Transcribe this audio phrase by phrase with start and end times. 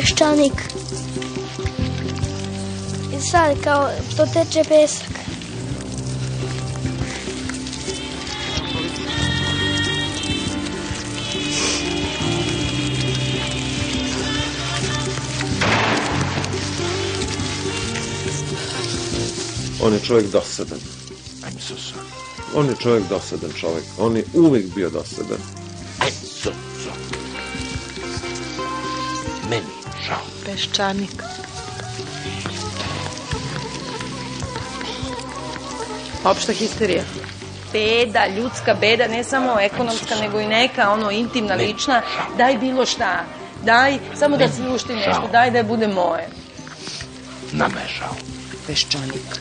[0.00, 0.62] peščanik.
[3.16, 5.20] I sad kao to teče pesak.
[19.82, 20.78] On je čovjek dosadan.
[21.42, 22.00] I'm so sorry.
[22.54, 23.84] On je čovjek dosadan čovjek.
[23.98, 25.59] On je uvijek bio dosadan.
[30.50, 31.20] Peščanik.
[36.24, 37.02] Opšta histerija.
[37.72, 41.64] Beda, ljudska beda, ne samo ekonomska, nego i neka, ono, intimna, Ne.
[41.64, 42.02] lična.
[42.36, 43.24] Daj bilo šta.
[43.64, 44.52] Daj, samo da Ne.
[44.52, 44.96] se ušti Žao.
[44.96, 45.28] nešto.
[45.32, 46.28] Daj da bude moje.
[47.52, 48.16] Nama je žao.
[48.66, 49.38] Peščanik.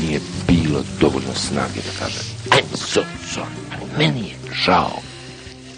[0.00, 3.00] Nije bilo dovoljno snage da kažem I'm so
[3.34, 3.98] sorry.
[3.98, 5.02] Meni je žao.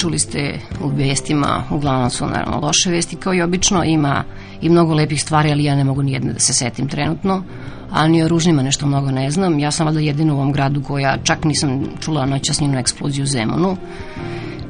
[0.00, 4.24] Čuli ste u vestima, uglavnom su naravno loše vesti kao i obično, ima
[4.60, 7.42] i mnogo lepih stvari, ali ja ne mogu nijedne da se setim trenutno,
[7.90, 9.58] a ni o ružnima nešto mnogo ne znam.
[9.58, 13.76] Ja sam valjda jedina u ovom gradu koja čak nisam čula noćasnjenu eksploziju u Zemunu.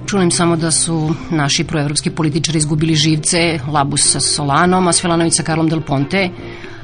[0.07, 5.43] Čujem samo da su naši proevropski političari izgubili živce, Labus sa Solanom, a Svelanović sa
[5.43, 6.29] Karlom Del Ponte,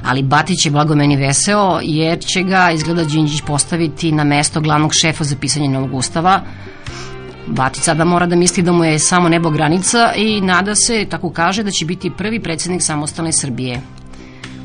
[0.05, 4.93] ali Batić je blago meni veseo, jer će ga izgleda Đinđić postaviti na mesto glavnog
[4.93, 6.41] šefa za pisanje novog ustava.
[7.47, 11.29] Batić sada mora da misli da mu je samo nebo granica i nada se, tako
[11.29, 13.81] kaže, da će biti prvi predsednik samostalne Srbije.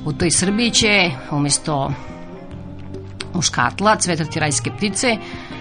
[0.04, 1.92] U toj Srbiji će, umesto
[3.34, 5.16] muškatla, cvetati rajske ptice,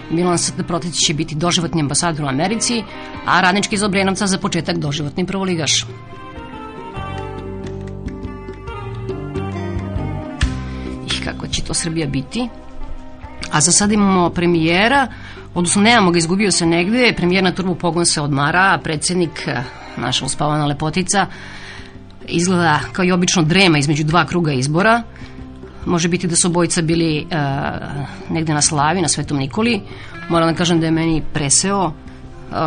[0.10, 0.38] Milan
[0.68, 2.84] Protić će biti doživotni ambasador u Americi,
[3.26, 5.86] a radnički iz Obrenovca za početak doživotni prvoligaš.
[11.08, 12.50] I kako će to Srbija biti?
[13.52, 15.08] A za sad imamo premijera,
[15.54, 19.64] odnosno nemamo ga, izgubio se negde, premijer na turbo pogon se odmara, a predsednik, eh,
[19.98, 21.28] naša uspavana lepotica,
[22.28, 25.04] izgleda kao i obično drema između dva kruga izbora.
[25.86, 29.82] Može biti da su obojica bili uh, negde na slavi, na Svetom Nikoli.
[30.30, 31.94] Moram da kažem da je meni preseo, uh,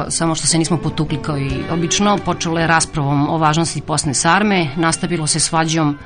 [0.09, 2.19] samo što se nismo potukli kao i obično.
[2.25, 5.99] Počelo je raspravom o važnosti posne sarme, nastavilo se svađom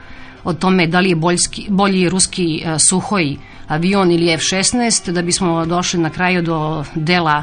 [0.45, 3.37] o tome da li je boljski, bolji ruski uh, suhoj
[3.69, 7.43] avion ili F-16, da bismo došli na kraju do dela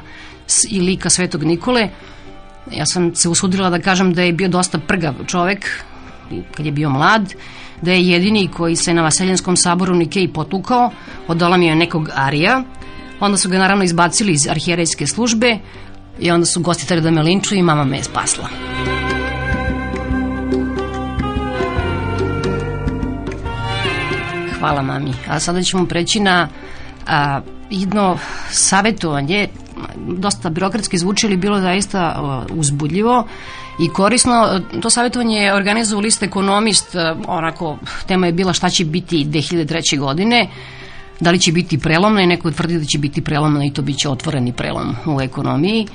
[0.69, 1.89] i lika Svetog Nikole.
[2.71, 5.83] Ja sam se usudila da kažem da je bio dosta prgav čovek
[6.55, 7.33] kad je bio mlad,
[7.81, 10.91] da je jedini koji se na Vaseljenskom saboru u Nikeji potukao,
[11.27, 12.63] odolamio je nekog Arija,
[13.19, 15.57] onda su ga naravno izbacili iz arhijerejske službe
[16.19, 18.49] i onda su gosti tali da me linčuju i mama me je spasla.
[24.65, 25.13] Hvala mami.
[25.27, 26.47] A sada ćemo preći na
[27.07, 28.17] a, jedno
[28.49, 29.47] savjetovanje,
[30.07, 32.21] dosta birokratski zvuči, ali bilo zaista
[32.51, 33.27] uzbudljivo
[33.79, 34.61] i korisno.
[34.81, 37.77] To savjetovanje je organizovao list ekonomist, a, onako,
[38.07, 39.99] tema je bila šta će biti 2003.
[39.99, 40.47] godine,
[41.19, 44.09] da li će biti prelomna i neko tvrdi da će biti prelomna i to biće
[44.09, 45.87] otvoreni prelom u ekonomiji.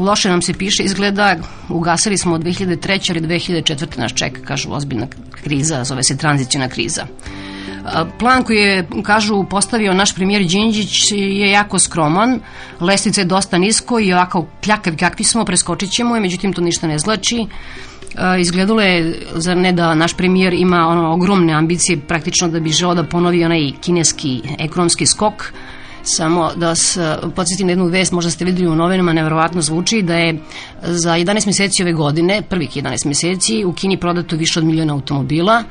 [0.00, 1.36] Loše nam se piše, izgleda
[1.68, 3.10] ugasili smo od 2003.
[3.10, 3.98] ali 2004.
[3.98, 7.06] nas čeka, kažu, ozbiljna kriza, zove se tranzicijna kriza.
[8.18, 12.40] Plan koji je, kažu, postavio naš premijer Đinđić je jako skroman,
[12.80, 16.86] lestvica je dosta nisko i ovako pljakavi kakvi smo, preskočit ćemo je, međutim to ništa
[16.86, 17.46] ne zlači.
[18.40, 22.94] Izgledalo je, zar ne da naš premijer ima ono ogromne ambicije praktično da bi želeo
[22.94, 25.52] da ponovi onaj kineski ekonomski skok,
[26.06, 30.02] Samo da vas eh, podsjetim na jednu vest, možda ste videli u novinama, nevjerovatno zvuči,
[30.02, 30.38] da je
[30.82, 35.62] za 11 meseci ove godine, prvih 11 meseci, u Kini prodato više od miliona automobila,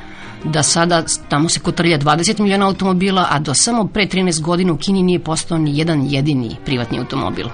[0.43, 4.77] da sada tamo se kotrlja 20 miliona automobila, a do samo pre 13 godina u
[4.77, 7.47] Kini nije postao ni jedan jedini privatni automobil.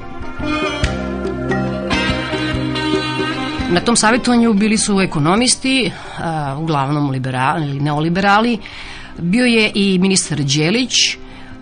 [3.72, 8.58] Na tom savjetovanju bili su ekonomisti, a, uglavnom liberali neoliberali,
[9.18, 10.92] bio je i ministar Đelić,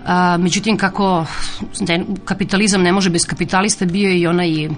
[0.07, 1.25] a, međutim kako
[1.80, 4.69] ne- kapitalizam ne može bez kapitalista, bio je i onaj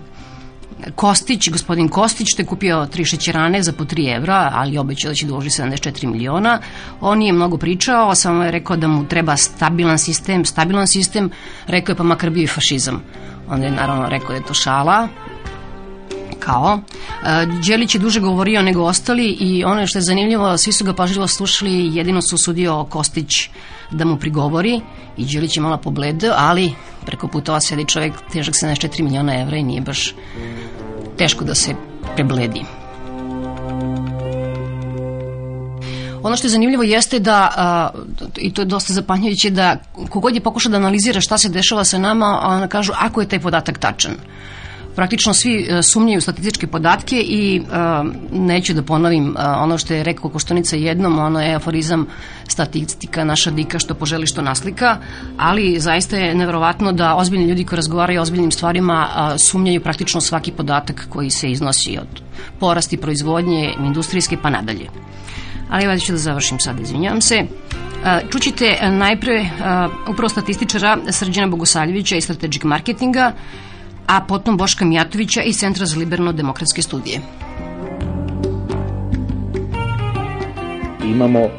[0.96, 5.26] Kostić, gospodin Kostić, je kupio tri šećerane za po 3 evra, ali obećao da će
[5.26, 6.60] da uloži 74 miliona.
[7.02, 11.32] On nije mnogo pričao, samo je rekao da mu treba stabilan sistem, stabilan sistem,
[11.68, 13.04] rekao je pa makar bio i fašizam.
[13.48, 15.08] Onda je naravno rekao da je to šala,
[16.40, 16.80] kao.
[17.26, 20.94] E, Đelić je duže govorio nego ostali i ono što je zanimljivo, svi su ga
[20.94, 23.50] pažljivo slušali, jedino su sudio Kostić
[23.92, 24.82] da mu prigovori
[25.18, 26.74] i Đelić je malo pobledeo, ali
[27.06, 30.14] preko putova sedi čovjek težak 74 miliona evra i nije baš
[31.18, 31.76] teško da se
[32.16, 32.62] prebledi.
[36.24, 37.90] Ono što je zanimljivo jeste da, a,
[38.38, 39.78] i to je dosta zapanjujuće, da
[40.10, 43.40] kogod je pokušao da analizira šta se dešava sa nama, a kažu ako je taj
[43.40, 44.14] podatak tačan
[44.96, 50.04] praktično svi e, sumnjaju statističke podatke i a, neću da ponovim a, ono što je
[50.04, 52.08] rekao Koštunica jednom, ono je aforizam
[52.48, 54.98] statistika naša dika što poželi što naslika,
[55.38, 59.08] ali zaista je neverovatno da ozbiljni ljudi koji razgovaraju o ozbiljnim stvarima
[59.38, 62.22] sumnjaju praktično svaki podatak koji se iznosi od
[62.60, 64.90] porasti proizvodnje, industrijske pa nadalje.
[65.70, 67.46] Ali evo ću da završim sad, izvinjavam se.
[68.32, 69.50] Čućite najpre
[70.10, 73.34] upravo statističara Srđana Bogosavljevića iz strategic marketinga,
[74.10, 77.20] a potom Boška Mijatovića iz Centra za liberalno-demokratske studije.
[81.06, 81.50] Imamo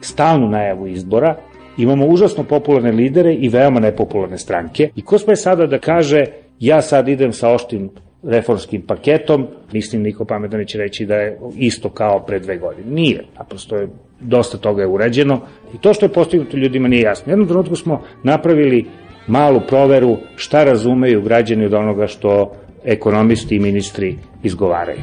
[0.00, 1.36] stalnu najavu izbora,
[1.76, 4.90] imamo užasno popularne lidere i veoma nepopularne stranke.
[4.94, 6.24] I ko sme sada da kaže
[6.60, 7.90] ja sad idem sa oštim
[8.22, 12.90] reformskim paketom, mislim niko pametno neće reći da je isto kao pre dve godine.
[12.90, 13.88] Nije, naprosto je
[14.20, 15.40] dosta toga je urađeno
[15.74, 17.32] i to što je postignuto ljudima nije jasno.
[17.32, 18.86] Jednom trenutku smo napravili
[19.26, 22.52] malu proveru šta razumeju građani od onoga što
[22.84, 25.00] ekonomisti i ministri izgovaraju.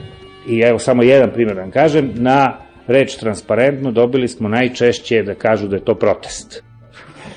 [0.48, 5.36] I evo samo jedan primjer da vam kažem, na reč transparentno dobili smo najčešće da
[5.36, 6.64] kažu da je to protest.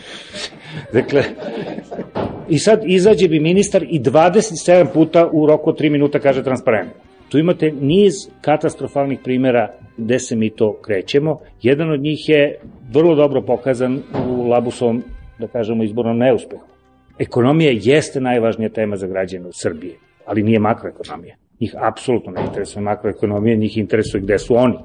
[0.96, 1.22] dakle,
[2.48, 6.94] i sad izađe bi ministar i 27 puta u roku od 3 minuta kaže transparentno.
[7.28, 11.38] Tu imate niz katastrofalnih primera gde se mi to krećemo.
[11.62, 12.60] Jedan od njih je
[12.92, 15.02] vrlo dobro pokazan u Labusovom,
[15.38, 16.75] da kažemo, izbornom neuspehu.
[17.18, 19.94] Ekonomija jeste najvažnija tema za građane u Srbije,
[20.26, 21.36] ali nije makroekonomija.
[21.60, 24.78] Njih apsolutno ne interesuje makroekonomija, njih interesuje gde su oni.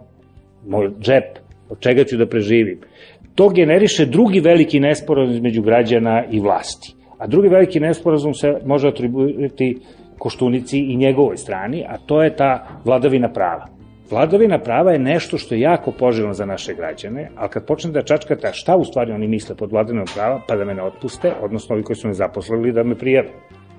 [0.67, 1.39] Moj džep,
[1.69, 2.79] od čega ću da preživim.
[3.35, 6.95] To generiše drugi veliki nesporazum između građana i vlasti.
[7.17, 9.77] A drugi veliki nesporazum se može atribuirati
[10.17, 13.67] Koštunici i njegovoj strani, a to je ta vladavina prava.
[14.11, 18.01] Vladavina prava je nešto što je jako poželjno za naše građane, ali kad počne da
[18.01, 21.75] čačkate šta u stvari oni misle pod vladavinom prava, pa da me ne otpuste, odnosno
[21.75, 23.29] ovi koji su me zaposlili da me prijave.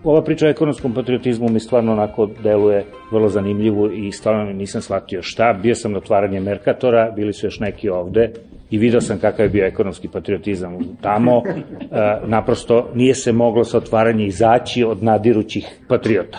[0.04, 5.22] Ova priča o ekonomskom patriotizmu mi stvarno onako deluje vrlo zanimljivo i stvarno nisam shvatio
[5.22, 5.52] šta.
[5.62, 8.30] Bio sam na otvaranje Merkatora, bili su još neki ovde
[8.70, 11.42] i video sam kakav je bio ekonomski patriotizam tamo.
[11.92, 16.38] E, naprosto nije se moglo sa otvaranje izaći od nadirućih patriota.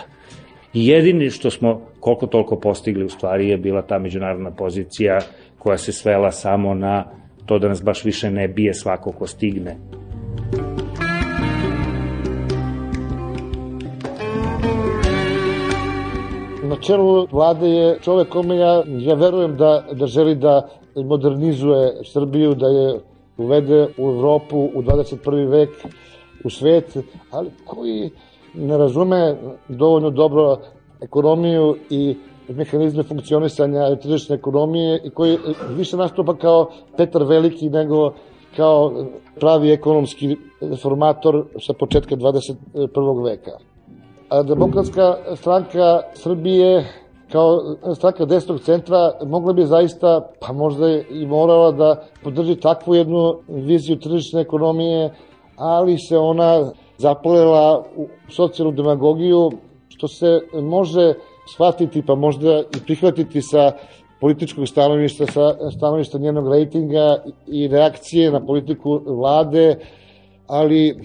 [0.74, 5.18] I jedini što smo koliko toliko postigli u stvari je bila ta međunarodna pozicija
[5.58, 7.04] koja se svela samo na
[7.46, 9.76] to da nas baš više ne bije svako ko stigne.
[16.62, 22.54] Na čelu vlade je čovek kome ja, ja verujem da, da želi da modernizuje Srbiju,
[22.54, 23.00] da je
[23.36, 25.50] uvede u Evropu u 21.
[25.50, 25.70] vek,
[26.44, 26.96] u svet,
[27.30, 28.10] ali koji
[28.54, 29.36] ne razume
[29.68, 30.56] dovoljno dobro
[31.00, 32.16] ekonomiju i
[32.48, 35.38] mehanizme funkcionisanja tržične ekonomije i koji
[35.76, 38.12] više nastupa kao Petar Veliki nego
[38.56, 38.92] kao
[39.40, 43.24] pravi ekonomski reformator sa početka 21.
[43.24, 43.50] veka.
[44.28, 46.84] A demokratska stranka Srbije
[47.32, 47.60] kao
[47.94, 53.98] stranka desnog centra mogla bi zaista, pa možda i morala da podrži takvu jednu viziju
[53.98, 55.14] tržične ekonomije,
[55.56, 59.50] ali se ona zaplela u socijalnu demagogiju,
[59.88, 61.14] što se može
[61.54, 63.72] shvatiti pa možda i prihvatiti sa
[64.20, 69.76] političkog stanovišta, sa stanovišta njenog rejtinga i reakcije na politiku vlade,
[70.46, 70.96] ali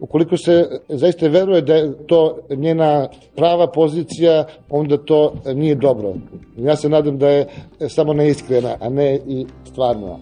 [0.00, 6.14] ukoliko se zaista veruje da je to njena prava pozicija, onda to nije dobro.
[6.56, 7.46] Ja se nadam da je
[7.88, 10.18] samo neiskrena, a ne i stvarna.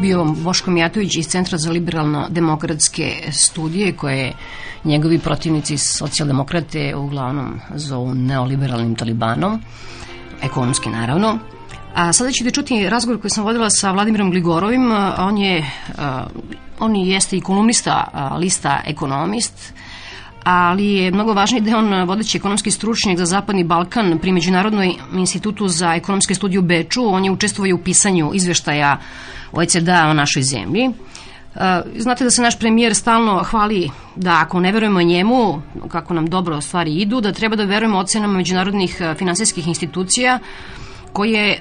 [0.00, 4.32] Bio Boško Mijatović iz Centra za liberalno-demokratske studije koje
[4.84, 9.62] njegovi protivnici socijaldemokrate uglavnom zovu neoliberalnim talibanom,
[10.42, 11.38] ekonomski naravno.
[11.94, 14.92] A sada ćete čuti razgovor koji sam vodila sa Vladimirom Gligorovim.
[15.18, 15.70] On je,
[16.78, 18.04] on jeste i kolumnista
[18.40, 19.72] lista Ekonomist,
[20.44, 24.94] ali je mnogo važniji da je on vodeći ekonomski stručnjak za Zapadni Balkan pri Međunarodnoj
[25.14, 27.06] institutu za ekonomske studije u Beču.
[27.06, 28.98] On je učestvovao u pisanju izveštaja
[29.52, 30.90] OECD-a o našoj zemlji.
[31.96, 36.60] Znate da se naš premijer stalno hvali da ako ne verujemo njemu, kako nam dobro
[36.60, 40.38] stvari idu, da treba da verujemo ocenama međunarodnih finansijskih institucija
[41.12, 41.60] koje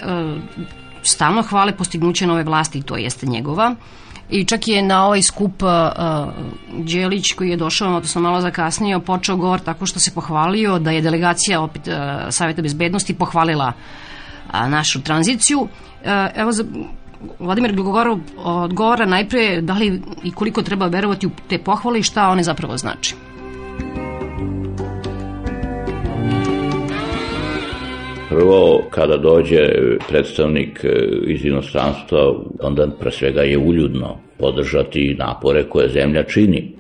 [1.03, 3.75] stalno hvale postignuće nove vlasti, to jeste njegova
[4.29, 5.69] i čak je na ovaj skup uh,
[6.83, 11.01] Đelić koji je došao, odnosno malo zakasnio, počeo govor tako što se pohvalio da je
[11.01, 11.93] delegacija opet uh,
[12.29, 15.59] Savjeta bezbednosti pohvalila uh, našu tranziciju.
[15.59, 15.67] Uh,
[16.35, 16.63] evo, za,
[17.39, 22.29] Vladimir Glugorov odgovara najpre da li i koliko treba verovati u te pohvale i šta
[22.29, 23.15] one zapravo znači.
[28.29, 29.59] Prvo, kada dođe
[30.09, 30.89] predstavnik e,
[31.27, 36.71] iz inostranstva, onda pre svega je uljudno podržati napore koje zemlja čini.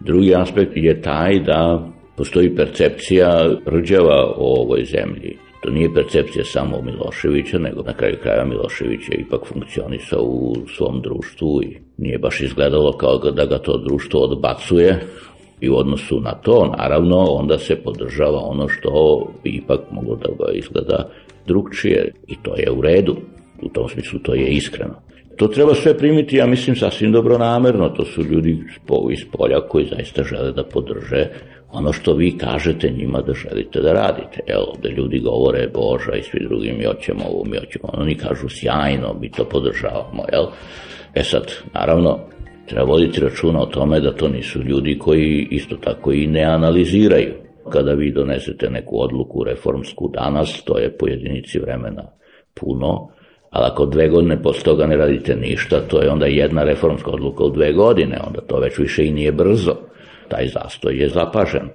[0.00, 5.36] Drugi aspekt je taj da postoji percepcija rđava o ovoj zemlji.
[5.62, 11.00] To nije percepcija samo Miloševića, nego na kraju kraja Milošević je ipak funkcionisao u svom
[11.02, 15.00] društvu i nije baš izgledalo kao da ga to društvo odbacuje,
[15.64, 20.28] I u odnosu na to, naravno, onda se podržava ono što bi ipak moglo da
[20.38, 21.08] ga izgleda
[21.46, 23.16] drugčije i to je u redu.
[23.62, 24.94] U tom smislu to je iskreno.
[25.36, 27.88] To treba sve primiti, ja mislim, sasvim dobro namerno.
[27.88, 28.64] To su ljudi
[29.12, 31.28] iz polja koji zaista žele da podrže
[31.72, 34.40] ono što vi kažete njima da želite da radite.
[34.48, 38.14] Jel, ovde ljudi govore, Boža i svi drugi, mi hoćemo ovo, mi hoćemo ono, oni
[38.14, 40.44] kažu sjajno, mi to podržavamo, jel?
[41.14, 42.18] E sad, naravno,
[42.66, 47.34] Treba voditi računa o tome da to nisu ljudi koji isto tako i ne analiziraju.
[47.70, 52.02] Kada vi donesete neku odluku reformsku danas, to je po jedinici vremena
[52.54, 53.08] puno,
[53.50, 57.44] ali ako dve godine posle toga ne radite ništa, to je onda jedna reformska odluka
[57.44, 59.76] u dve godine, onda to već više i nije brzo.
[60.28, 61.68] Taj zastoj je zapažen.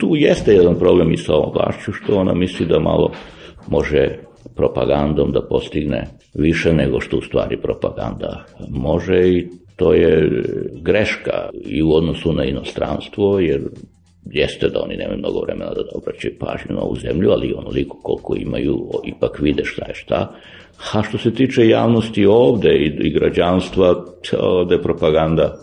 [0.00, 3.12] Tu jeste jedan problem i sa ovom vlašću, što ona misli da malo
[3.68, 4.08] može
[4.56, 9.48] propagandom da postigne više nego što u stvari propaganda može i
[9.80, 10.42] to je
[10.82, 13.60] greška i u odnosu na inostranstvo, jer
[14.24, 18.36] jeste da oni nemaju mnogo vremena da obraćaju pažnju na ovu zemlju, ali onoliko koliko
[18.36, 20.34] imaju, ipak vide šta je šta.
[20.92, 24.04] A što se tiče javnosti ovde i, i građanstva,
[24.40, 25.56] ovde je propaganda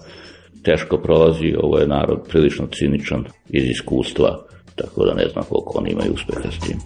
[0.64, 4.40] teško prolazi, ovo je narod prilično ciničan iz iskustva,
[4.76, 6.78] tako da ne znam koliko oni imaju uspeha s tim.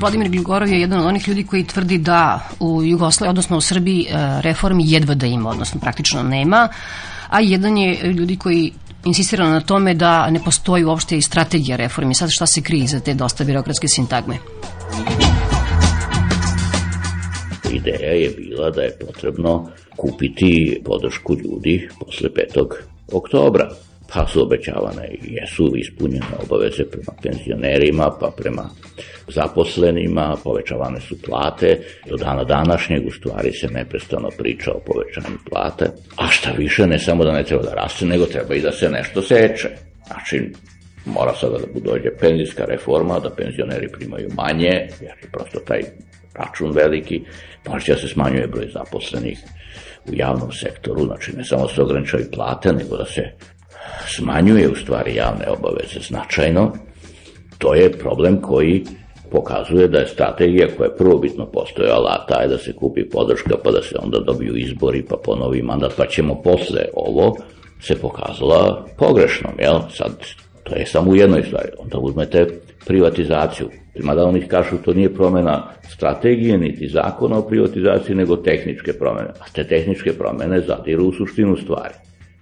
[0.00, 4.06] Vladimir Gligorov je jedan od onih ljudi koji tvrdi da u Jugoslaviji, odnosno u Srbiji,
[4.10, 6.68] e, reformi jedva da ima, odnosno praktično nema,
[7.28, 8.72] a jedan je ljudi koji
[9.04, 12.14] insistira na tome da ne postoji uopšte i strategija reformi.
[12.14, 14.36] Sad šta se krije za te dosta birokratske sintagme?
[17.72, 22.66] Ideja je bila da je potrebno kupiti podršku ljudi posle 5.
[23.12, 23.70] oktobra
[24.14, 28.70] pa su obećavane jesu ispunjene obaveze prema penzionerima, pa prema
[29.28, 35.84] zaposlenima, povećavane su plate, do dana današnjeg u stvari se neprestano priča o povećanju plate,
[36.16, 38.90] a šta više ne samo da ne treba da raste, nego treba i da se
[38.90, 39.68] nešto seče.
[40.06, 40.52] Znači,
[41.04, 45.80] mora sada da dođe penzijska reforma, da penzioneri primaju manje, jer je prosto taj
[46.34, 47.22] račun veliki,
[47.68, 49.38] može da se smanjuje broj zaposlenih
[50.06, 53.22] u javnom sektoru, znači ne samo se ograničaju plate, nego da se
[54.06, 56.72] smanjuje u stvari javne obaveze značajno,
[57.58, 58.84] to je problem koji
[59.30, 63.56] pokazuje da je strategija koja je prvobitno postojala, a ta je da se kupi podrška
[63.64, 67.36] pa da se onda dobiju izbori pa ponovi mandat pa ćemo posle ovo,
[67.80, 69.80] se pokazala pogrešnom, jel?
[69.90, 70.12] Sad,
[70.64, 71.68] to je samo u jednoj stvari.
[71.78, 72.46] Onda uzmete
[72.86, 73.68] privatizaciju.
[74.02, 79.28] Mada oni kažu to nije promena strategije niti zakona o privatizaciji, nego tehničke promene.
[79.28, 81.94] A te tehničke promene zadiru u suštinu stvari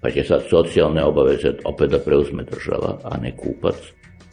[0.06, 3.74] pa će sad socijalne obaveze opet da preuzme država, a ne kupac.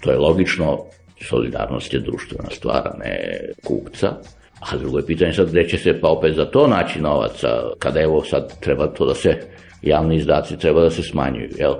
[0.02, 0.86] To je logično,
[1.22, 4.08] solidarnost je društvena stvar, a ne kupca.
[4.60, 7.48] A drugo je pitanje sad gde će se pa opet za to naći novaca,
[7.80, 9.40] kada evo sad treba to da se,
[9.82, 11.74] javni izdaci treba da se smanjuju, jel?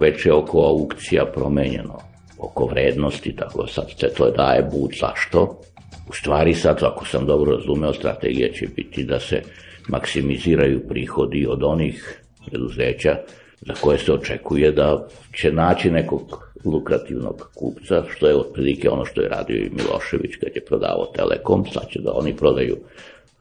[0.00, 1.98] Već je oko aukcija promenjeno,
[2.38, 5.60] oko vrednosti, tako sad se to daje bud, zašto?
[6.08, 9.42] U stvari sad, ako sam dobro razumeo, strategija će biti da se
[9.88, 13.16] maksimiziraju prihodi od onih preduzeća
[13.60, 19.20] za koje se očekuje da će naći nekog lukrativnog kupca, što je otprilike ono što
[19.20, 22.76] je radio i Milošević kad je prodavao Telekom, sad će da oni prodaju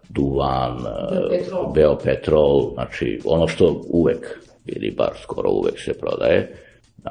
[0.10, 0.78] duvan,
[1.12, 6.56] Beopetrol, Beopetrol znači ono što uvek, ili bar skoro uvek se prodaje,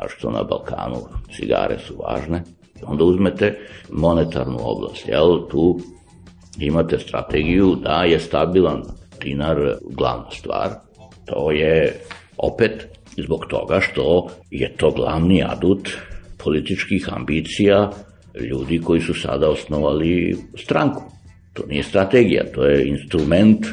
[0.09, 0.97] što na Balkanu
[1.37, 2.43] cigare su važne,
[2.87, 3.59] onda uzmete
[3.91, 5.79] monetarnu oblast, jel, tu
[6.59, 8.83] imate strategiju da je stabilan
[9.23, 9.57] dinar
[9.91, 10.71] glavna stvar,
[11.25, 11.93] To je
[12.37, 15.89] opet zbog toga što je to glavni adut
[16.45, 17.91] političkih ambicija
[18.41, 21.03] ljudi koji su sada osnovali stranku.
[21.53, 23.67] To nije strategija, to je instrument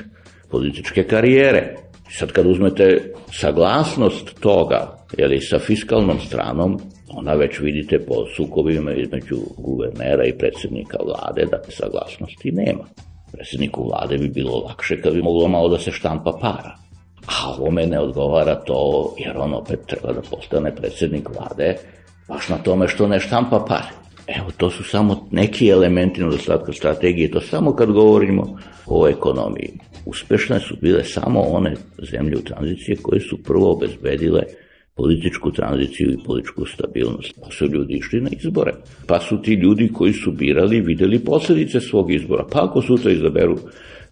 [0.50, 1.76] političke karijere.
[2.10, 6.80] Sad kad uzmete saglasnost toga, jeli sa fiskalnom stranom,
[7.10, 12.84] ona već vidite po sukobima između guvernera i predsednika vlade da saglasnosti nema.
[13.32, 16.81] Predsjedniku vlade bi bilo lakše kad bi moglo malo da se štampa para.
[17.28, 21.76] A ovome ne odgovara to, jer on opet treba da postane predsjednik vlade
[22.28, 24.02] baš na tome što ne štampa pare.
[24.28, 29.70] Evo, to su samo neki elementi nedostatka strategije, to samo kad govorimo o ekonomiji.
[30.06, 31.76] Uspešne su bile samo one
[32.12, 34.44] zemlje u tranziciji koje su prvo obezbedile
[34.96, 37.34] političku tranziciju i političku stabilnost.
[37.42, 38.72] Pa su ljudi išli na izbore.
[39.08, 42.46] Pa su ti ljudi koji su birali videli posledice svog izbora.
[42.52, 43.58] Pa ako sutra izaberu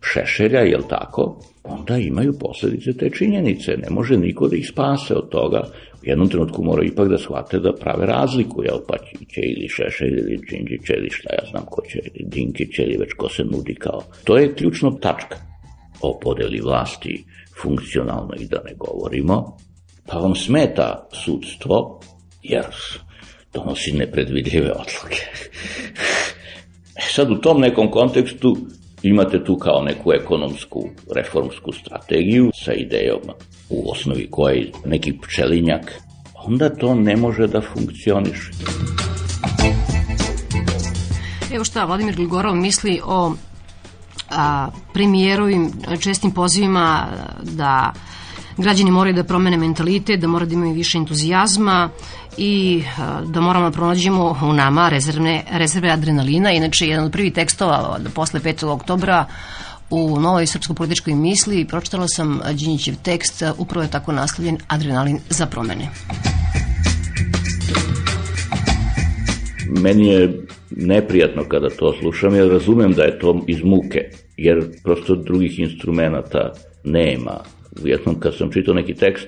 [0.02, 3.72] Šešelja, jel tako, onda imaju posledice te činjenice.
[3.72, 5.64] Ne može niko da ih spase od toga.
[5.94, 10.18] U jednom trenutku mora ipak da shvate da prave razliku, jel pa će ili Šešelj
[10.20, 13.76] ili Đinđić ili šta ja znam ko će, ili Dinkić ili već ko se nudi
[13.76, 14.02] kao.
[14.24, 15.38] To je ključno tačka
[16.02, 17.24] o podeli vlasti
[17.62, 19.58] funkcionalno i da ne govorimo,
[20.08, 22.00] pa vam smeta sudstvo,
[22.44, 22.66] jer
[23.54, 25.22] donosi nepredvidljive odluke.
[27.00, 28.58] E sad u tom nekom kontekstu
[29.04, 33.22] imate tu kao neku ekonomsku reformsku strategiju sa idejom
[33.70, 35.94] u osnovi koja je neki pčelinjak,
[36.46, 38.52] onda to ne može da funkcioniše.
[41.54, 43.34] Evo šta Vladimir Gligorov misli o
[44.32, 47.08] a, premijerovim čestim pozivima
[47.44, 47.94] da
[48.58, 51.90] građani moraju da promene mentalitet, da moraju da imaju više entuzijazma
[52.42, 52.84] i
[53.26, 56.52] da moramo da pronađemo u nama rezervne, rezerve adrenalina.
[56.52, 58.66] Inače, jedan od prvih tekstova posle 5.
[58.66, 59.26] oktobra
[59.90, 65.90] u novoj srpsko-političkoj misli pročitala sam Đinjićev tekst, upravo je tako naslovljen Adrenalin za promene.
[69.82, 74.00] Meni je neprijatno kada to slušam, jer razumem da je to iz muke,
[74.38, 76.54] jer prosto drugih instrumenta
[76.84, 77.40] nema.
[78.08, 79.28] U kad sam čitao neki tekst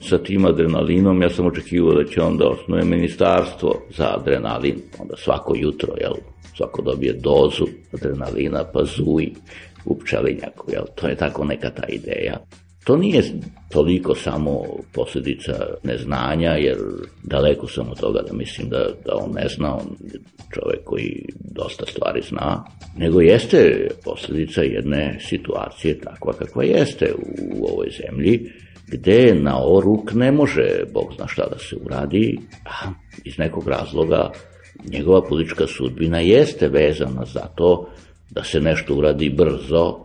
[0.00, 5.54] sa tim adrenalinom, ja sam očekivao da će onda osnuje ministarstvo za adrenalin, onda svako
[5.56, 6.14] jutro, jel,
[6.56, 9.34] svako dobije dozu adrenalina, pa zuji
[9.84, 12.36] u pčelinjaku, jel, to je tako neka ta ideja.
[12.84, 13.22] To nije
[13.70, 16.76] toliko samo posljedica neznanja, jer
[17.22, 20.20] daleko sam od toga da mislim da, da on ne zna, on je
[20.54, 22.64] čovek koji dosta stvari zna,
[22.96, 27.14] nego jeste posljedica jedne situacije takva kakva jeste
[27.52, 28.50] u ovoj zemlji,
[28.90, 32.90] gde na oruk ne može, Bog zna šta da se uradi, a
[33.24, 34.30] iz nekog razloga
[34.92, 37.88] njegova politička sudbina jeste vezana za to
[38.30, 39.96] da se nešto uradi brzo,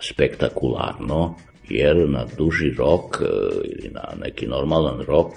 [0.00, 1.34] spektakularno,
[1.68, 3.24] jer na duži rok e,
[3.64, 5.28] ili na neki normalan rok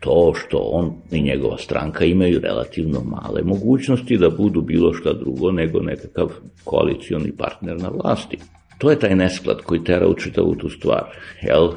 [0.00, 5.50] to što on i njegova stranka imaju relativno male mogućnosti da budu bilo šta drugo
[5.50, 6.28] nego nekakav
[6.64, 8.38] koalicioni partner na vlasti.
[8.78, 11.02] To je taj nesklad koji tera u čitavu tu stvar.
[11.42, 11.68] Jel?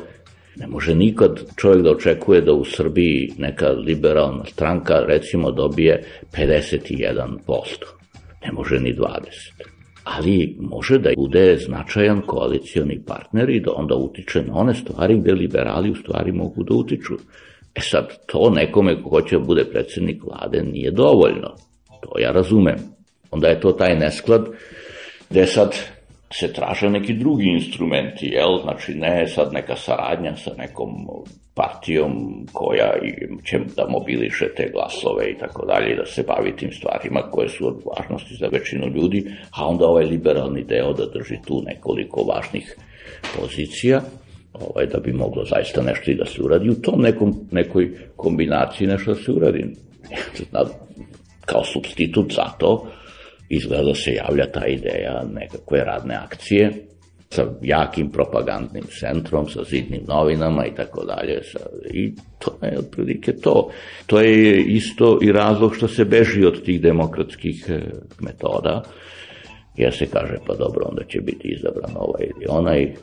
[0.57, 7.37] Ne može nikad čovjek da očekuje da u Srbiji neka liberalna stranka recimo dobije 51%.
[8.45, 14.41] Ne može ni 20% ali može da bude značajan koalicioni partner i da onda utiče
[14.41, 17.13] na one stvari gde liberali u stvari mogu da utiču.
[17.75, 21.55] E sad, to nekome ko hoće da bude predsednik vlade nije dovoljno.
[22.01, 22.75] To ja razumem.
[23.31, 24.47] Onda je to taj nesklad
[25.29, 25.75] gde sad
[26.33, 28.61] se traže neki drugi instrumenti, jel?
[28.63, 30.89] Znači ne sad neka saradnja sa nekom
[31.53, 32.93] partijom koja
[33.43, 37.67] će da mobiliše te glasove i tako dalje da se bavi tim stvarima koje su
[37.67, 42.75] od važnosti za većinu ljudi, a onda ovaj liberalni deo da drži tu nekoliko važnih
[43.39, 44.01] pozicija
[44.53, 46.69] ovaj, da bi moglo zaista nešto i da se uradi.
[46.69, 49.65] U tom nekom, nekoj kombinaciji nešto da se uradi.
[51.45, 52.87] Kao substitut za to
[53.49, 56.71] izgleda da se javlja ta ideja nekakve radne akcije
[57.29, 61.41] sa jakim propagandnim centrom, sa zidnim novinama i tako dalje.
[61.93, 63.69] I to je otprilike to.
[64.05, 67.79] To je isto i razlog što se beži od tih demokratskih e,
[68.19, 68.83] metoda,
[69.75, 72.93] jer se kaže pa dobro onda će biti izabran ovaj ili onaj,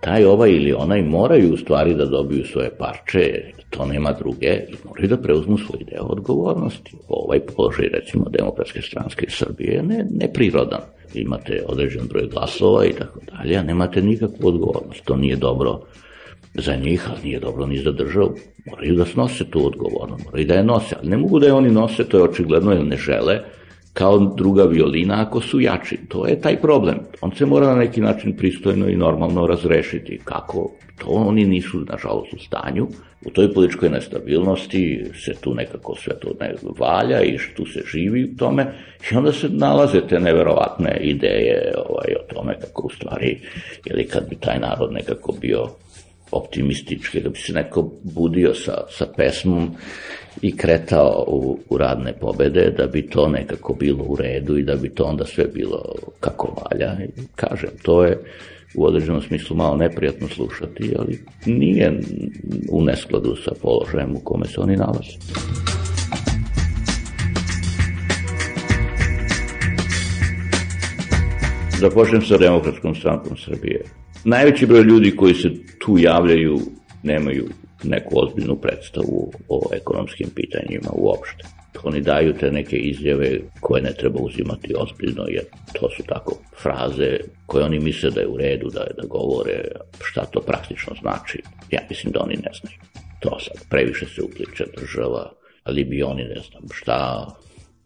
[0.00, 4.74] taj ovaj ili onaj moraju u stvari da dobiju svoje parče, to nema druge, i
[4.84, 6.96] moraju da preuzmu svoj deo odgovornosti.
[7.08, 10.80] Ovaj položaj, recimo, demokratske stranske Srbije je ne, neprirodan.
[11.14, 15.04] Imate određen broj glasova i tako dalje, a nemate nikakvu odgovornost.
[15.04, 15.80] To nije dobro
[16.54, 18.34] za njih, ali nije dobro ni za državu.
[18.70, 21.70] Moraju da snose tu odgovornost, moraju da je nose, ali ne mogu da je oni
[21.70, 23.40] nose, to je očigledno jer ne žele,
[23.96, 25.98] kao druga violina ako su jači.
[26.08, 26.98] To je taj problem.
[27.20, 30.20] On se mora na neki način pristojno i normalno razrešiti.
[30.24, 30.70] Kako?
[30.98, 32.86] To oni nisu, nažalost, u stanju.
[33.26, 38.24] U toj političkoj nestabilnosti se tu nekako sve to ne valja i tu se živi
[38.24, 38.66] u tome
[39.12, 43.40] i onda se nalaze te neverovatne ideje ovaj, o tome kako u stvari,
[43.84, 45.68] ili kad bi taj narod nekako bio
[46.30, 49.70] optimističke, da bi se neko budio sa, sa pesmom
[50.42, 54.76] i kretao u, u radne pobede, da bi to nekako bilo u redu i da
[54.76, 56.96] bi to onda sve bilo kako valja.
[57.04, 58.18] I kažem, to je
[58.74, 62.00] u određenom smislu malo neprijatno slušati, ali nije
[62.70, 65.16] u neskladu sa položajem u kome se oni nalaze.
[71.80, 73.84] Da počnem sa demokratskom strankom Srbije.
[74.28, 76.58] Najveći broj ljudi koji se tu javljaju
[77.02, 77.48] nemaju
[77.84, 81.44] neku ozbiljnu predstavu o ekonomskim pitanjima uopšte.
[81.84, 87.18] Oni daju te neke izjave koje ne treba uzimati ozbiljno, jer to su tako fraze
[87.46, 89.64] koje oni misle da je u redu, da, da govore
[90.00, 91.42] šta to praktično znači.
[91.70, 92.78] Ja mislim da oni ne znaju.
[93.20, 95.32] To sad, previše se upliče država,
[95.64, 97.26] ali bi oni ne znam šta,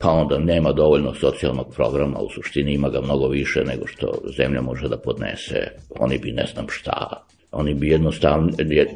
[0.02, 4.60] pa onda nema dovoljno socijalnog programa, u suštini ima ga mnogo više nego što zemlja
[4.60, 8.48] može da podnese, oni bi ne znam šta, oni bi jednostavno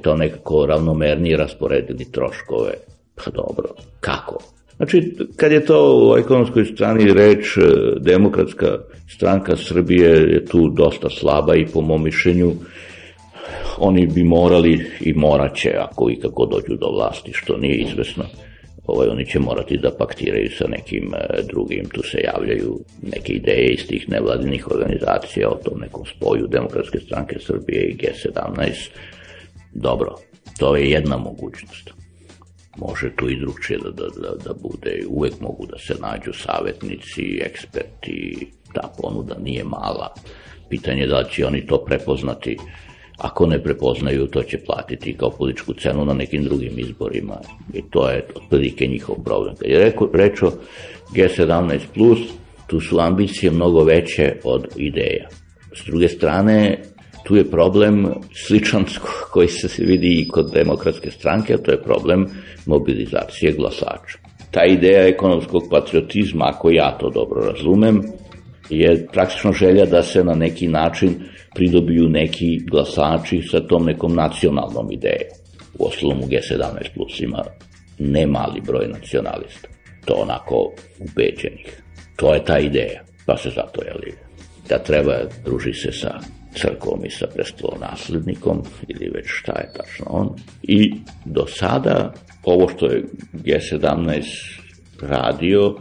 [0.02, 2.72] to nekako ravnomernije rasporedili troškove.
[3.14, 3.68] Pa dobro,
[4.00, 4.38] kako?
[4.76, 7.60] Znači, kad je to u ekonomskoj strani reč, e,
[8.00, 8.78] demokratska
[9.16, 12.52] stranka Srbije je tu dosta slaba i po mom mišljenju
[13.78, 18.24] oni bi morali i moraće, ako i kako dođu do vlasti, što nije izvesno,
[18.86, 23.68] ovaj, oni će morati da paktiraju sa nekim e, drugim, tu se javljaju neke ideje
[23.68, 28.90] iz tih nevladinih organizacija o tom nekom spoju Demokratske stranke Srbije i G17.
[29.72, 30.14] Dobro,
[30.58, 31.90] to je jedna mogućnost.
[32.76, 37.40] Može tu i drugčije da, da, da, da bude, uvek mogu da se nađu savjetnici,
[37.42, 40.14] eksperti, ta ponuda nije mala.
[40.70, 42.56] Pitanje je da će oni to prepoznati
[43.18, 47.36] Ako ne prepoznaju, to će platiti kao političku cenu na nekim drugim izborima.
[47.74, 49.56] I to je otprilike njihov problem.
[49.56, 50.52] Kad je reko, rečo
[51.14, 52.16] G17+,
[52.66, 55.28] tu su ambicije mnogo veće od ideja.
[55.74, 56.82] S druge strane,
[57.24, 58.06] tu je problem
[58.46, 58.84] sličan
[59.32, 62.26] koji se vidi i kod demokratske stranke, a to je problem
[62.66, 64.18] mobilizacije glasača.
[64.50, 68.02] Ta ideja ekonomskog patriotizma, ako ja to dobro razumem,
[68.70, 71.14] je praktično želja da se na neki način
[71.54, 75.30] pridobiju neki glasači sa tom nekom nacionalnom idejom.
[75.78, 77.42] U osnovom u G17 plus ima
[77.98, 79.68] ne mali broj nacionalista.
[80.04, 81.82] To onako ubeđenih.
[82.16, 83.02] To je ta ideja.
[83.26, 84.14] Pa se zato, jeli,
[84.68, 85.14] da treba
[85.44, 86.18] druži se sa
[86.54, 90.36] crkvom i sa prestolonaslednikom ili već šta je tačno on.
[90.62, 92.14] I do sada
[92.44, 94.24] ovo što je G17
[95.00, 95.76] radio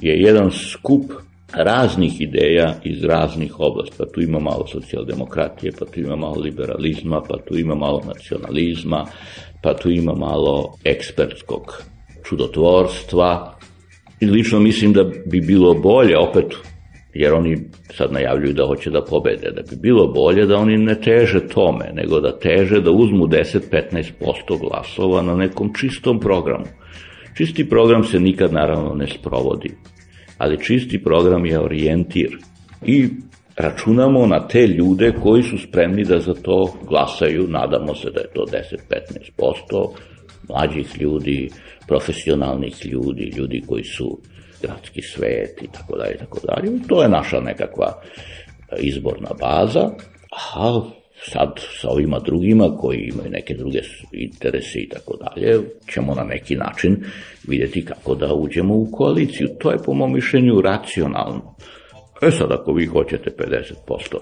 [0.00, 1.12] je jedan skup
[1.52, 3.96] raznih ideja iz raznih oblasti.
[3.98, 9.04] Pa tu ima malo socijaldemokratije, pa tu ima malo liberalizma, pa tu ima malo nacionalizma,
[9.62, 11.82] pa tu ima malo ekspertskog
[12.24, 13.54] čudotvorstva.
[14.20, 16.54] I lično mislim da bi bilo bolje, opet,
[17.14, 17.56] jer oni
[17.90, 21.90] sad najavljuju da hoće da pobede, da bi bilo bolje da oni ne teže tome,
[21.94, 26.66] nego da teže da uzmu 10-15% glasova na nekom čistom programu.
[27.36, 29.74] Čisti program se nikad naravno ne sprovodi
[30.38, 32.38] ali čisti program je orijentir.
[32.86, 33.08] I
[33.56, 38.30] računamo na te ljude koji su spremni da za to glasaju, nadamo se da je
[38.34, 38.44] to
[39.40, 39.90] 10-15%,
[40.48, 41.50] mlađih ljudi,
[41.86, 44.18] profesionalnih ljudi, ljudi koji su
[44.62, 46.78] gradski svet i tako dalje i tako dalje.
[46.88, 48.02] To je naša nekakva
[48.78, 49.90] izborna baza,
[50.56, 50.80] a
[51.22, 53.78] sad sa ovima drugima koji imaju neke druge
[54.12, 55.60] interese i tako dalje,
[55.92, 57.04] ćemo na neki način
[57.48, 59.48] vidjeti kako da uđemo u koaliciju.
[59.58, 61.54] To je po mom mišljenju racionalno.
[62.22, 63.30] E sad ako vi hoćete
[63.88, 64.16] 50%,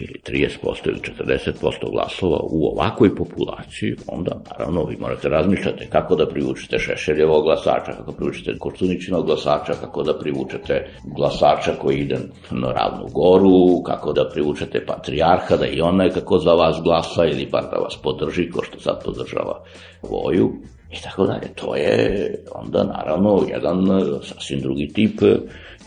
[0.00, 6.28] ili 30% ili 40% glasova u ovakvoj populaciji, onda naravno vi morate razmišljati kako da
[6.28, 10.86] privučete Šešeljevog glasača, kako privučete Kortuničinog glasača, kako da privučete
[11.16, 12.18] glasača koji ide
[12.50, 17.48] na Ravnu goru, kako da privučete Patrijarha, da i on nekako za vas glasa ili
[17.52, 19.62] bar da vas podrži, ko što sad podržava
[20.02, 20.52] Voju
[20.90, 21.54] i tako dalje.
[21.54, 23.86] To je onda naravno jedan
[24.22, 25.20] sasvim drugi tip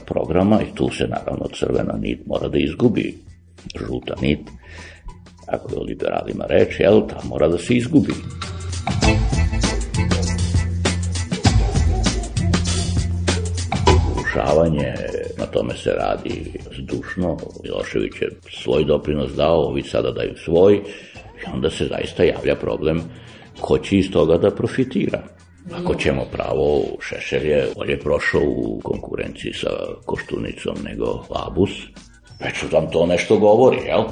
[0.06, 3.16] programa i tu se naravno crvena nit mora da izgubi
[3.88, 4.40] žuta nit,
[5.48, 8.14] ako je o liberalima reč, jel, ta mora da se izgubi.
[14.16, 14.94] Urušavanje,
[15.38, 18.30] na tome se radi zdušno, Milošević je
[18.64, 20.76] svoj doprinos dao, ovi sada daju svoj,
[21.16, 23.02] i onda se zaista javlja problem
[23.60, 25.24] ko će iz toga da profitira.
[25.72, 29.70] Ako ćemo pravo, Šešelj je bolje prošao u konkurenciji sa
[30.06, 31.72] Koštunicom nego Labus,
[32.44, 34.04] Već vam to nešto govori, jel?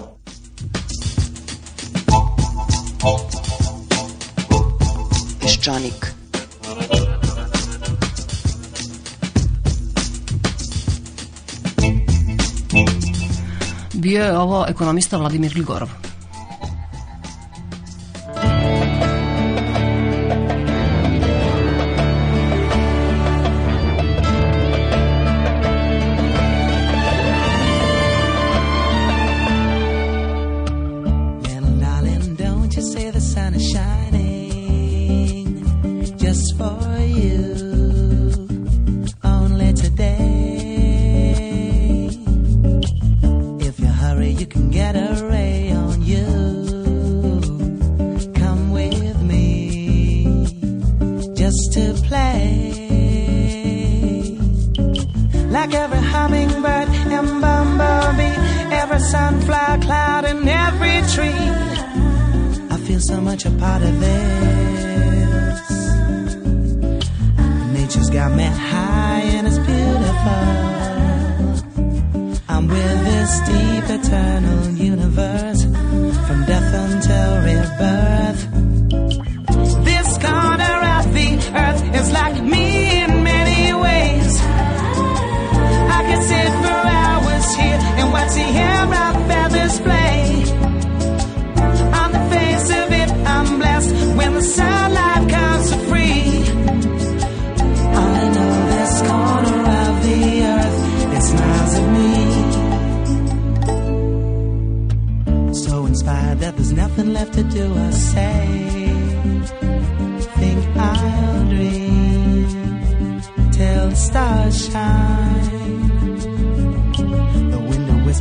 [5.41, 6.13] Peščanik.
[13.93, 16.10] Bio je ovo ekonomista Vladimir Gligorov.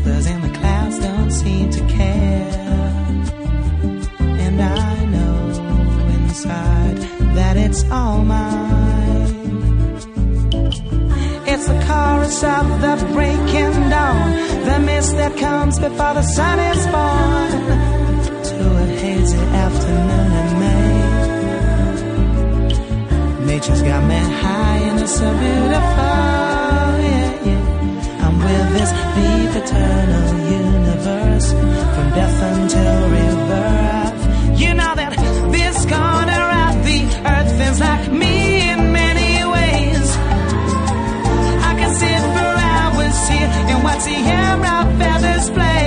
[0.01, 2.49] Whispers and the clouds don't seem to care.
[4.21, 5.49] And I know
[6.15, 6.97] inside
[7.37, 9.27] that it's all mine.
[11.47, 14.31] It's the chorus of the breaking dawn,
[14.65, 17.51] the mist that comes before the sun is born.
[18.45, 21.01] To a hazy afternoon in May.
[23.47, 26.50] Nature's got me high and it's so beautiful.
[29.17, 30.29] Deep eternal
[30.65, 31.49] universe
[31.95, 34.21] from death until rebirth.
[34.61, 35.13] You know that
[35.57, 37.01] this corner of the
[37.33, 38.37] earth feels like me
[38.71, 40.07] in many ways.
[41.69, 44.51] I can sit for hours here and watch the air
[45.01, 45.87] feathers play.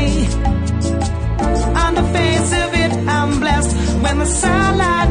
[1.84, 5.03] On the face of it, I'm blessed when the sunlight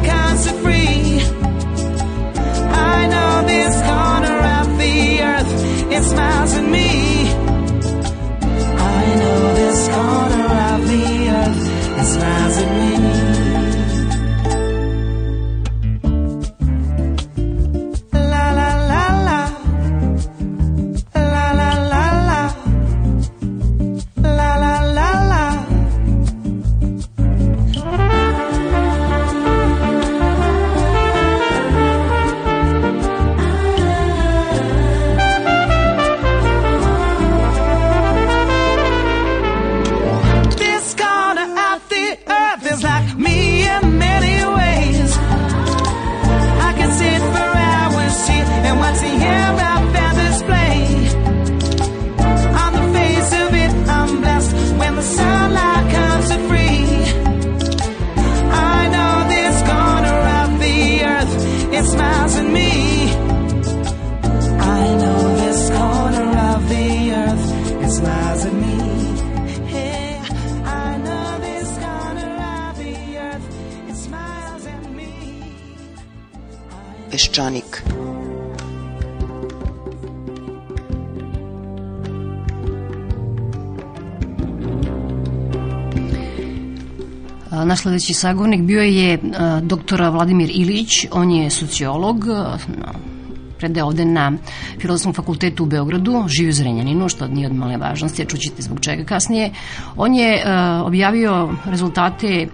[87.82, 93.12] sledeći sagovornik bio je a, doktor Vladimir Ilić, on je sociolog, a, na-
[93.58, 94.32] predaje ovde na
[94.80, 98.80] Filozofskom fakultetu u Beogradu, živi u Zrenjaninu, što nije od male važnosti, a čućete zbog
[98.80, 99.50] čega kasnije.
[99.96, 102.48] On je a, objavio rezultate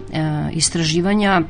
[0.53, 1.41] istraživanja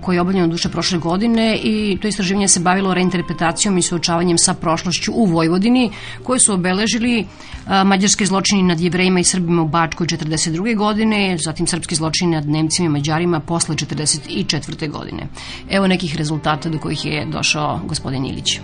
[0.00, 4.54] koje je obavljeno duše prošle godine i to istraživanje se bavilo reinterpretacijom i suočavanjem sa
[4.54, 5.90] prošlošću u Vojvodini,
[6.22, 7.26] koje su obeležili
[7.66, 10.76] a, mađarske zločini nad jevrejima i Srbima u Bačkoj 42.
[10.76, 14.90] godine, zatim srpski zločini nad Nemcima i Mađarima posle 44.
[14.90, 15.26] godine.
[15.70, 18.60] Evo nekih rezultata do kojih je došao gospodin Ilić.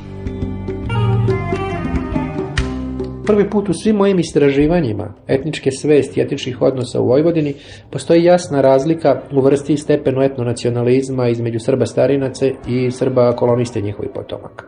[3.29, 7.55] Prvi put u svim mojim istraživanjima etničke svesti i etničkih odnosa u Vojvodini
[7.91, 14.11] postoji jasna razlika u vrsti i stepenu etnonacionalizma između Srba starinaca i Srba koloniste njihovih
[14.15, 14.67] potomaka.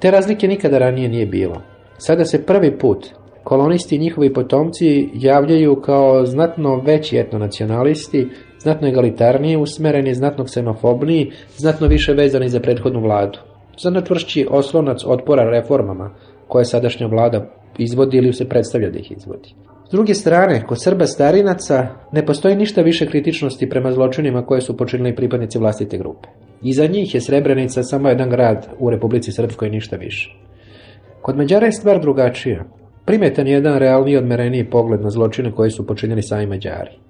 [0.00, 1.62] Te razlike nikada ranije nije bilo.
[1.98, 3.08] Sada se prvi put
[3.44, 11.86] kolonisti i njihovi potomci javljaju kao znatno veći etnonacionalisti, znatno egalitarnije usmereni, znatno ksenofobniji, znatno
[11.86, 13.38] više vezani za prethodnu vladu.
[13.78, 16.10] Znatno čvršći oslonac otpora reformama
[16.52, 17.46] koje sadašnja vlada
[17.78, 19.54] izvodi ili se predstavlja da ih izvodi.
[19.90, 25.16] druge strane, kod Srba starinaca ne postoji ništa više kritičnosti prema zločinima koje su počinili
[25.16, 26.28] pripadnici vlastite grupe.
[26.62, 30.36] I za njih je Srebrenica samo jedan grad u Republici Srpskoj ništa više.
[31.22, 32.64] Kod Mađara je stvar drugačija.
[33.04, 37.01] Primetan je jedan realniji odmereniji pogled na zločine koje su počinili sami Mađari.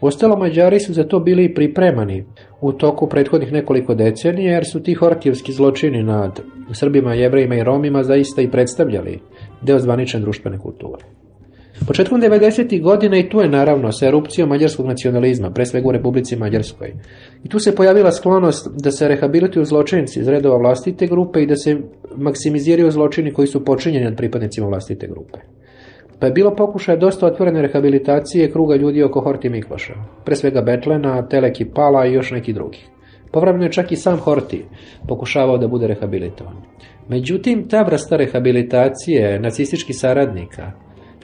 [0.00, 2.24] Ostalo Mađari su za to bili pripremani
[2.60, 6.40] u toku prethodnih nekoliko decenija jer su ti hortijevski zločini nad
[6.72, 9.20] Srbima, Jevrejima i Romima zaista i predstavljali
[9.62, 11.04] deo zvanične društvene kulture.
[11.86, 12.82] Početkom 90.
[12.82, 16.94] godina i tu je naravno sa erupcijom mađarskog nacionalizma, pre svega u Republici Mađarskoj.
[17.44, 21.56] I tu se pojavila sklonost da se rehabilituju zločinci iz redova vlastite grupe i da
[21.56, 21.76] se
[22.16, 25.38] maksimiziraju zločini koji su počinjeni nad pripadnicima vlastite grupe.
[26.20, 31.28] Pa je bilo pokušaja dosta otvorene rehabilitacije kruga ljudi oko Horti Mikloša, pre svega Betlena,
[31.28, 32.78] Teleki Pala i još neki drugi.
[33.32, 34.64] Povremeno je čak i sam Horti
[35.08, 36.56] pokušavao da bude rehabilitovan.
[37.08, 40.72] Međutim, ta vrsta rehabilitacije nacističkih saradnika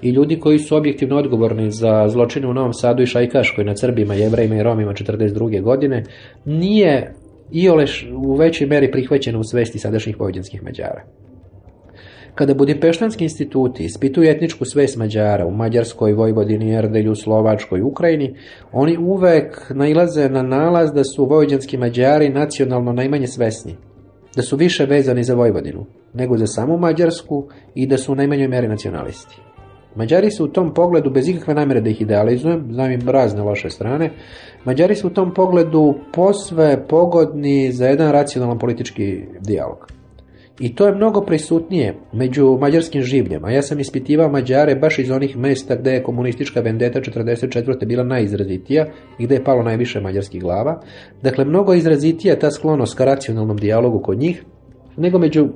[0.02, 4.14] i ljudi koji su objektivno odgovorni za zločine u Novom Sadu i Šajkaškoj nad Srbima,
[4.14, 5.62] Jevrejima i Romima 42.
[5.62, 6.02] godine,
[6.44, 7.14] nije
[7.52, 11.02] ioleš u većoj meri prihvaćena u svesti sadašnjih vojvođanskih Mađara.
[12.36, 18.34] Kada Budimpeštanski instituti ispituju etničku svest Mađara u Mađarskoj, Vojvodini, Erdelju, Slovačkoj, Ukrajini,
[18.72, 23.76] oni uvek nailaze na nalaz da su vojvođanski Mađari nacionalno najmanje svesni,
[24.36, 28.48] da su više vezani za Vojvodinu nego za samu Mađarsku i da su u najmanjoj
[28.48, 29.40] meri nacionalisti.
[29.94, 33.70] Mađari su u tom pogledu, bez ikakve namere da ih idealizujem, znam im razne loše
[33.70, 34.10] strane,
[34.64, 39.95] Mađari su u tom pogledu posve pogodni za jedan racionalan politički dijalog.
[40.60, 45.10] I to je mnogo prisutnije među mađarskim življem, a ja sam ispitivao Mađare baš iz
[45.10, 47.86] onih mesta gde je komunistička vendeta 44.
[47.86, 48.86] bila najizrazitija
[49.18, 50.80] i gde je palo najviše mađarskih glava.
[51.22, 54.44] Dakle, mnogo izrazitija ta sklonost ka racionalnom dijalogu kod njih,
[54.96, 55.48] nego među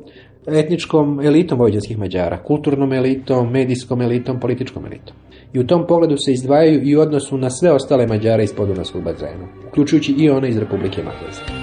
[0.47, 5.17] etničkom elitom vojvođanskih Mađara, kulturnom elitom, medijskom elitom, političkom elitom.
[5.53, 9.03] I u tom pogledu se izdvajaju i u odnosu na sve ostale Mađare iz podunavskog
[9.03, 11.60] bazena, uključujući i one iz Republike Mađarske.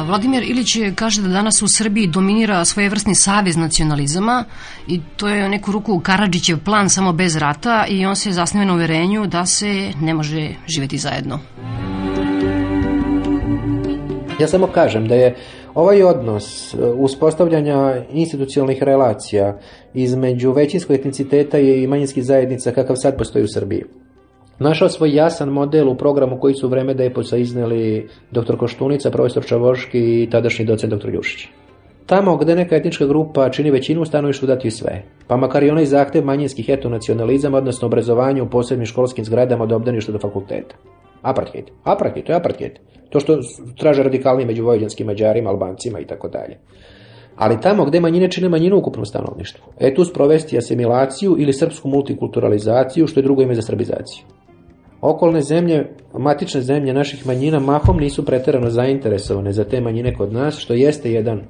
[0.00, 4.44] Vladimir Ilić kaže da danas u Srbiji dominira svojevrsni savez nacionalizama
[4.88, 8.74] i to je neku ruku Karadžićev plan samo bez rata i on se zasniva na
[8.74, 11.38] uverenju da se ne može živeti zajedno.
[14.40, 15.36] Ja samo kažem da je
[15.74, 19.58] ovaj odnos uspostavljanja institucionalnih relacija
[19.94, 23.84] između većinskog etniciteta i manjinskih zajednica kakav sad postoji u Srbiji
[24.62, 28.56] našao svoj jasan model u programu koji su vreme da je posa izneli dr.
[28.56, 31.08] Koštunica, profesor Čavoški i tadašnji docent dr.
[31.08, 31.48] Ljušić.
[32.06, 35.02] Tamo gde neka etnička grupa čini većinu, stanovištu dati sve.
[35.26, 40.12] Pa makar i onaj zahtev manjinskih etnonacionalizama, odnosno obrazovanja u posebnim školskim zgradama od obdaništa
[40.12, 40.76] do fakulteta.
[41.22, 41.64] Apartheid.
[41.84, 42.72] Apartheid, to je apartheid.
[43.10, 43.38] To što
[43.78, 46.58] traže radikalni među vojvođanskim mađarima, albancima i tako dalje.
[47.36, 49.64] Ali tamo gde manjine čine manjinu u ukupnom stanovništvu.
[49.80, 54.24] E tu sprovesti asimilaciju ili srpsku multikulturalizaciju, što je drugo ime za srbizaciju.
[55.02, 55.86] Okolne zemlje,
[56.18, 61.12] matične zemlje naših manjina mahom nisu preterano zainteresovane za te manjine kod nas, što jeste
[61.12, 61.42] jedan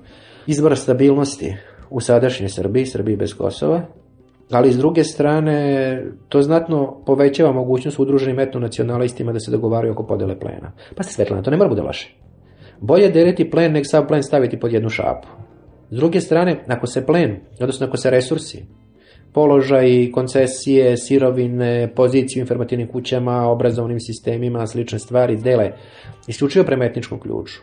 [0.47, 1.55] izbor stabilnosti
[1.91, 3.83] u sadašnjoj Srbiji, Srbiji bez Kosova,
[4.51, 10.41] ali s druge strane to znatno povećava mogućnost udruženim etnonacionalistima da se dogovaraju oko podele
[10.41, 10.73] plena.
[10.97, 12.15] Pa ste Svetlana, to ne mora bude vaše.
[12.81, 15.29] Bolje deliti plen nek sav plen staviti pod jednu šapu.
[15.91, 18.67] S druge strane, ako se plen, odnosno ako se resursi
[19.33, 25.73] položaj, koncesije, sirovine, poziciju informativnim kućama, obrazovnim sistemima, slične stvari dele
[26.27, 27.63] isključivo prema etničkom ključu.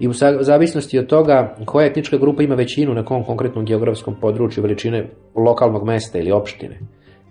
[0.00, 4.62] I u zavisnosti od toga koja etnička grupa ima većinu na kom konkretnom geografskom području
[4.62, 6.78] veličine lokalnog mesta ili opštine,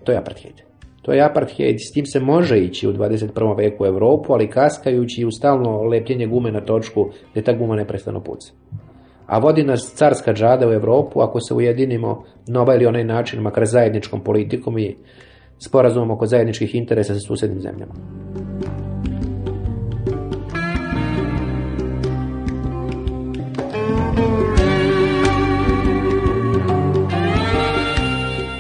[0.04, 0.54] to je apartheid.
[1.02, 3.58] To je apartheid, s tim se može ići u 21.
[3.58, 8.24] veku u Evropu, ali kaskajući u stalno lepljenje gume na točku gde ta guma neprestano
[8.24, 8.52] puca
[9.30, 13.42] a vodi nas carska džada u Evropu ako se ujedinimo na ovaj ili onaj način,
[13.42, 14.96] makar zajedničkom politikom i
[15.58, 17.94] sporazumom oko zajedničkih interesa sa susednim zemljama.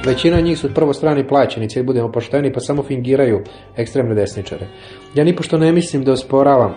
[0.09, 3.43] Većina njih su prvo strani plaćenici, budemo pošteni, pa samo fingiraju
[3.77, 4.67] ekstremne desničare.
[5.15, 6.73] Ja nipošto ne mislim da osporavam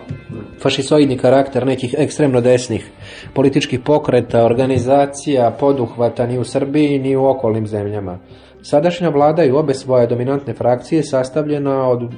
[0.61, 2.91] fašisoidni karakter nekih ekstremno desnih
[3.33, 8.19] političkih pokreta, organizacija, poduhvata ni u Srbiji ni u okolnim zemljama.
[8.61, 12.11] Sadašnja vlada i obe svoje dominantne frakcije sastavljena od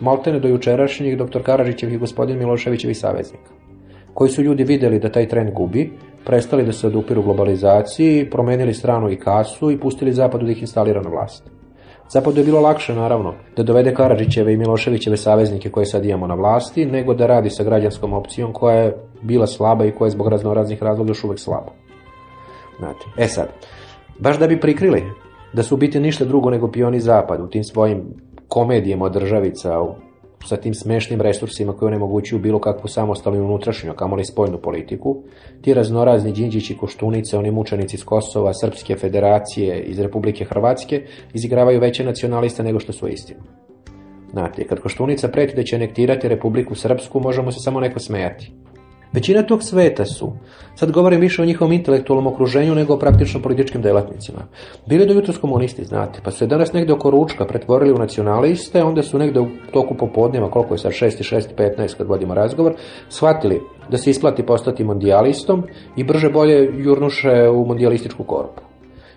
[0.00, 1.42] maltene do jučerašnjih dr.
[1.42, 3.50] Karadžićevih i gospodin Miloševićevih saveznika,
[4.14, 5.90] koji su ljudi videli da taj trend gubi,
[6.24, 11.02] prestali da se odupiru globalizaciji, promenili stranu i kasu i pustili Zapadu da ih instalira
[11.02, 11.50] na vlast.
[12.08, 16.34] Zapadu je bilo lakše, naravno, da dovede Karadžićeve i Miloševićeve saveznike koje sad imamo na
[16.34, 20.28] vlasti, nego da radi sa građanskom opcijom koja je bila slaba i koja je zbog
[20.28, 21.72] raznoraznih razloga još uvek slaba.
[22.78, 23.04] Znate.
[23.16, 23.48] E sad,
[24.18, 25.02] baš da bi prikrili
[25.52, 28.02] da su biti ništa drugo nego pioni zapad u tim svojim
[28.48, 29.94] komedijama državica, u-
[30.46, 35.22] sa tim smešnim resursima koji onemogućuju bilo kakvu samostalnu unutrašnju, kamoli spoljnu politiku,
[35.60, 41.02] ti raznorazni Đinđići, Koštunice, oni mučenici iz Kosova, Srpske federacije iz Republike Hrvatske,
[41.34, 43.40] izigravaju veće nacionaliste nego što su istinu.
[44.30, 48.52] Znate, kad Koštunica preti da će anektirati Republiku Srpsku, možemo se samo neko smejati.
[49.12, 50.32] Većina tog sveta su,
[50.74, 54.38] sad govorim više o njihovom intelektualnom okruženju nego o praktično političkim delatnicima.
[54.86, 58.82] Bili do jutros komunisti, znate, pa su se danas negde oko ručka pretvorili u nacionaliste,
[58.82, 61.42] onda su negde u toku popodneva, koliko je sad 6 i 6
[61.78, 62.74] 15 kad vodimo razgovor,
[63.08, 63.60] shvatili
[63.90, 65.62] da se isplati postati mondijalistom
[65.96, 68.71] i brže bolje jurnuše u mondijalističku korpu.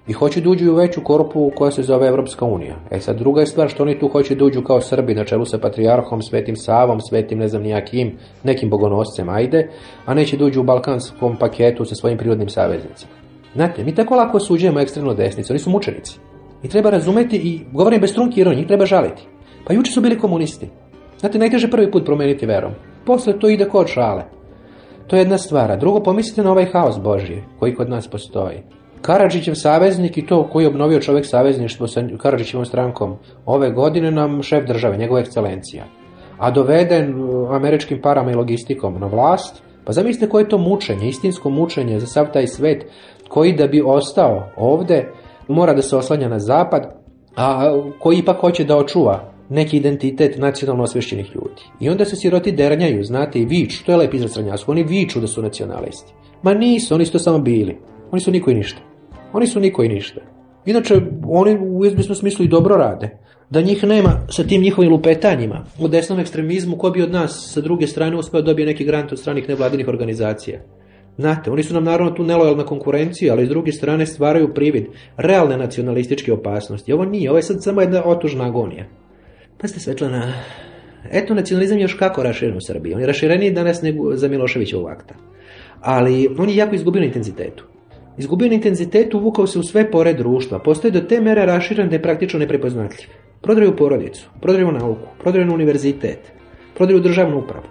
[0.08, 2.76] I hoće da uđu u veću korpu koja se zove Evropska unija.
[2.92, 5.46] E sad druga je stvar što oni tu hoće da uđu kao Srbi na čelu
[5.46, 9.70] sa Patrijarhom, Svetim Savom, Svetim ne znam nijakim, nekim bogonoscem, ajde,
[10.06, 13.12] a neće da uđu u balkanskom paketu sa svojim prirodnim saveznicima.
[13.56, 16.20] Znate, mi tako lako osuđujemo ekstremno desnicu, oni su mučenici.
[16.64, 19.28] I treba razumeti i govorim bez trunki ironije, njih treba žaliti.
[19.68, 20.70] Pa juče su bili komunisti.
[21.20, 22.72] Znate, najteže prvi put promeniti verom.
[23.06, 24.24] Posle to ide kod šale.
[25.08, 25.80] To je jedna stvar.
[25.80, 28.64] Drugo, pomislite na ovaj haos Božji koji kod nas postoji.
[29.06, 34.44] Karadžićev saveznik i to koji je obnovio čovjek savezništvo sa Karadžićevom strankom ove godine nam
[34.44, 35.84] šef države, njegova ekscelencija.
[36.38, 41.08] A doveden uh, američkim parama i logistikom na vlast, pa zamislite koje je to mučenje,
[41.08, 42.86] istinsko mučenje za sav taj svet
[43.28, 45.12] koji da bi ostao ovde
[45.48, 46.82] mora da se oslanja na zapad,
[47.36, 51.62] a koji ipak hoće da očuva neki identitet nacionalno osvešćenih ljudi.
[51.80, 55.20] I onda se siroti dernjaju, znate, i viču, to je lep izraz srednjasku, oni viču
[55.20, 56.14] da su nacionalisti.
[56.44, 57.78] Ma nisu, oni su to samo bili.
[58.12, 58.95] Oni su niko i ništa.
[59.36, 60.22] Oni su niko i ništa.
[60.66, 63.18] Inače, oni u izbisnom smislu i dobro rade.
[63.50, 67.62] Da njih nema sa tim njihovim lupetanjima u desnom ekstremizmu, ko bi od nas sa
[67.62, 70.60] druge strane uspeo da dobije neki grant od stranih nevladinih organizacija.
[71.18, 74.86] Znate, oni su nam naravno tu nelojalna konkurencija, ali s druge strane stvaraju privid
[75.18, 76.94] realne nacionalističke opasnosti.
[76.94, 78.86] Ovo nije, ovo je sad samo jedna otužna agonija.
[79.62, 80.34] Pa ste Svetlana,
[81.12, 82.94] eto nacionalizam je još kako raširen u Srbiji.
[82.94, 85.16] On je rašireniji danas nego za Miloševićevog akta.
[85.82, 87.75] Ali on je jako izgubio na intenzitetu.
[88.18, 90.60] Izgubio na intenzitetu, uvukao se u sve pore društva.
[90.60, 93.10] Postoje do te mere raširen da je praktično neprepoznatljiv.
[93.42, 96.32] Prodaju porodicu, prodaju nauku, prodaju univerzitet,
[96.76, 97.68] prodaju državnu upravu.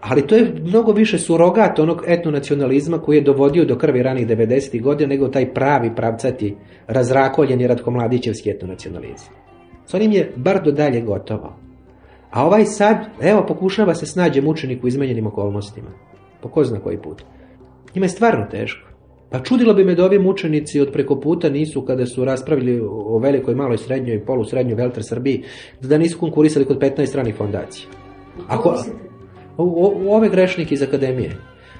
[0.00, 4.82] Ali to je mnogo više surogat onog etnonacionalizma koji je dovodio do krvi ranih 90.
[4.82, 9.34] godina nego taj pravi pravcati, razrakoljeni Ratko Mladićevski etnonacionalizam.
[9.86, 11.56] S onim je bar do dalje gotovo.
[12.30, 15.90] A ovaj sad, evo, pokušava se snađe mučenik u izmenjenim okolnostima.
[16.40, 17.22] Po ko zna koji put.
[17.94, 18.95] Njima je stvarno teško.
[19.30, 23.18] Pa čudilo bi me da ovi mučenici od preko puta nisu, kada su raspravili o
[23.18, 25.42] velikoj, maloj, srednjoj, polusrednjoj Velter Srbiji,
[25.80, 27.88] da nisu konkurisali kod 15 stranih fondacija.
[28.48, 28.74] Ako,
[29.56, 31.36] o, ove grešnike iz akademije.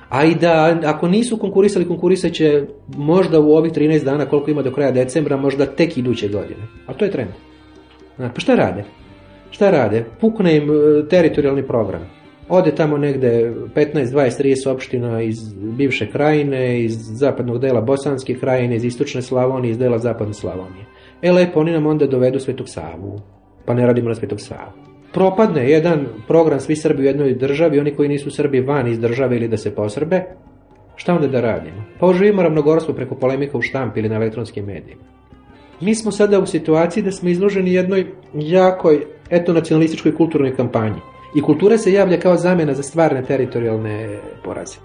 [0.08, 2.64] A i da, ako nisu konkurisali, konkurisat će
[2.96, 6.62] možda u ovih 13 dana koliko ima do kraja decembra, možda tek iduće godine.
[6.86, 7.30] A to je trend.
[8.16, 8.84] Pa šta rade?
[9.50, 10.04] Šta rade?
[10.20, 12.15] Pukne im e, teritorijalni program.
[12.48, 18.76] Ode tamo negde 15, 20, 30 opština iz bivše krajine, iz zapadnog dela Bosanske krajine,
[18.76, 20.84] iz istočne Slavonije, iz dela zapadne Slavonije.
[21.22, 23.20] E lepo, oni nam onda dovedu Svetog Savu,
[23.64, 24.72] pa ne radimo na Svetog Savu.
[25.12, 29.36] Propadne jedan program svi Srbi u jednoj državi, oni koji nisu Srbi van iz države
[29.36, 30.24] ili da se posrbe,
[30.96, 31.84] šta onda da radimo?
[32.00, 35.02] Pa oživimo ravnogorstvo preko polemika u štampi ili na elektronskim medijima.
[35.80, 41.00] Mi smo sada u situaciji da smo izloženi jednoj jakoj etnonacionalističkoj kulturnoj kampanji.
[41.36, 44.76] I kultura se javlja kao zamjena za stvarne teritorijalne poraze.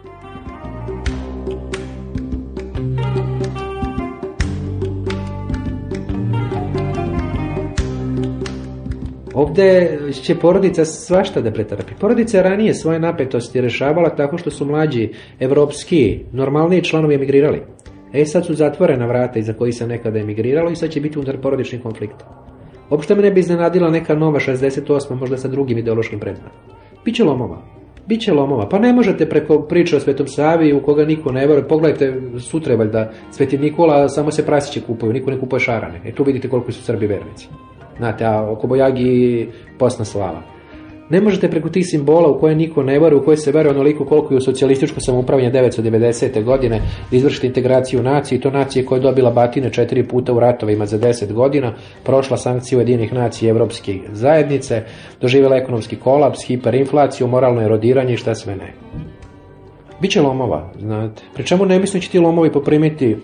[9.33, 11.93] Ovde će porodica svašta da pretrpi.
[11.99, 17.61] Porodica je ranije svoje napetosti rešavala tako što su mlađi evropski, normalniji članovi emigrirali.
[18.13, 21.41] E sad su zatvorena vrata iza koji se nekada emigriralo i sad će biti unutar
[21.41, 22.23] porodični konflikt.
[22.91, 25.19] Uopšte me ne bi iznenadila neka nova 68.
[25.19, 26.59] možda sa drugim ideološkim predznakom.
[27.05, 27.61] Biće lomova.
[28.07, 28.69] Biće lomova.
[28.69, 31.67] Pa ne možete preko priče o Svetom Savi u koga niko ne veruje.
[31.67, 36.01] Pogledajte sutra valjda Sveti Nikola, samo se prasiće kupuju, niko ne kupuje šarane.
[36.05, 37.47] E tu vidite koliko su Srbi vernici.
[37.97, 40.41] Znate, a oko Bojagi posna slava.
[41.11, 44.05] Ne možete preko tih simbola u koje niko ne veruje, u koje se veruje onoliko
[44.05, 46.43] koliko je u socijalističko samoupravljanje 990.
[46.43, 46.81] godine
[47.11, 50.99] izvršiti integraciju nacije i to nacije koja je dobila batine četiri puta u ratovima za
[50.99, 54.83] 10 godina, prošla sankcije Ujedinih nacija i Evropske zajednice,
[55.21, 58.73] doživjela ekonomski kolaps, hiperinflaciju, moralno erodiranje i šta sve ne.
[60.01, 61.23] Biće lomova, znate.
[61.33, 63.17] Pri čemu ne mislim da će ti lomovi poprimiti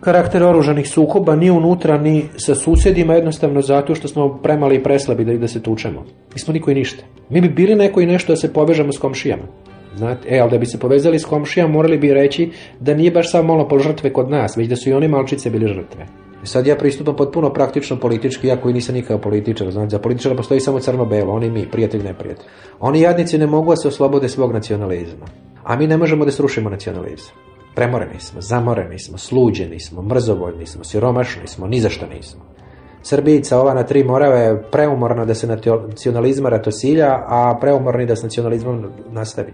[0.00, 5.24] karakter oružanih sukoba ni unutra ni sa susjedima jednostavno zato što smo premali i preslabi
[5.24, 6.04] da, da se tučemo.
[6.34, 7.04] Mi smo niko i ništa.
[7.28, 9.42] Mi bi bili neko i nešto da se povežemo s komšijama.
[9.96, 13.30] Znate, e, ali da bi se povezali s komšijama morali bi reći da nije baš
[13.30, 16.06] samo monopol žrtve kod nas, već da su i oni malčice bili žrtve.
[16.42, 20.60] Sad ja pristupam potpuno praktično politički, iako i nisam nikakav političar, znači za političara postoji
[20.60, 22.46] samo crno-belo, oni mi, prijatelj, neprijatelj.
[22.80, 25.26] Oni jadnici ne mogu da se oslobode svog nacionalizma,
[25.64, 27.49] a mi ne možemo da srušimo nacionalizam.
[27.74, 32.40] Premoreni smo, zamoreni smo, sluđeni smo, mrzovoljni smo, siromašni smo, ni za šta nismo.
[33.02, 38.22] Srbijica ova na tri morave je preumorna da se nacionalizma ratosilja, a preumorni da s
[38.22, 39.52] nacionalizmom nastavi.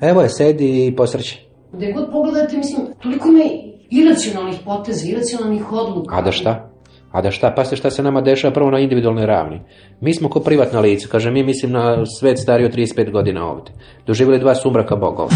[0.00, 1.46] Evo je, sedi i posrće.
[1.72, 3.44] Gde god pogledate, mislim, toliko ima
[3.90, 6.16] iracionalnih poteza, iracionalnih odluka.
[6.16, 6.70] A da šta?
[7.12, 7.52] A da šta?
[7.56, 9.60] Pa se šta se nama dešava prvo na individualnoj ravni.
[10.00, 13.70] Mi smo ko privatna lica, kaže mi mislim na svet stario 35 godina ovde.
[14.06, 15.30] Doživjeli dva sumraka bogova.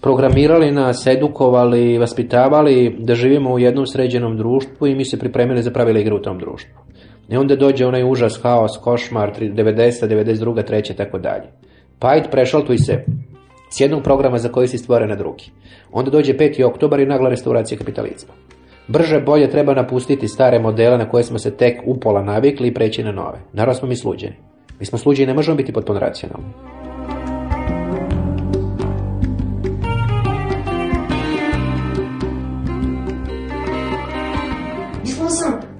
[0.00, 5.70] Programirali nas, edukovali, vaspitavali da živimo u jednom sređenom društvu i mi se pripremili za
[5.70, 6.74] pravile igre u tom društvu.
[7.28, 11.44] I onda dođe onaj užas, haos, košmar, 90, 92, 3, tako dalje.
[11.98, 13.04] Pa ajde, prešaltuj se
[13.70, 15.50] s jednog programa za koji si stvoren na drugi.
[15.92, 16.64] Onda dođe 5.
[16.64, 18.34] oktobar i nagla restauracija kapitalizma.
[18.88, 23.02] Brže bolje treba napustiti stare modele na koje smo se tek upola navikli i preći
[23.02, 23.38] na nove.
[23.52, 24.36] Naravno smo mi sluđeni.
[24.80, 26.46] Mi smo sluđeni, ne možemo biti potpuno racionalni.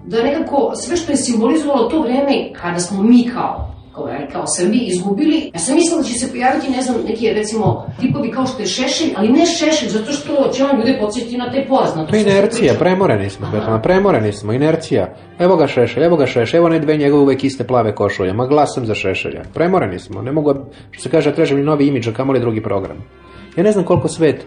[0.07, 4.78] Da nekako sve što je simbolizovalo to vreme kada smo mi kao kao, kao Srbi
[4.78, 5.50] izgubili.
[5.54, 8.66] Ja sam mislila da će se pojaviti, ne znam, neki recimo tipovi kao što je
[8.66, 12.11] Šešelj, ali ne Šešelj, zato što će on ljude podsjetiti na te poznato.
[12.11, 15.14] To je inercija, premoreni smo, Svetlana, premoreni smo, inercija.
[15.38, 18.46] Evo ga Šešelj, evo ga Šešelj, evo ne dve njegove uvek iste plave košulje, ma
[18.46, 19.42] glasam za Šešelja.
[19.54, 20.54] Premoreni smo, ne mogu,
[20.90, 22.96] što se kaže, tražem novi imidž, a kamoli drugi program.
[23.57, 24.46] Ja ne znam koliko svet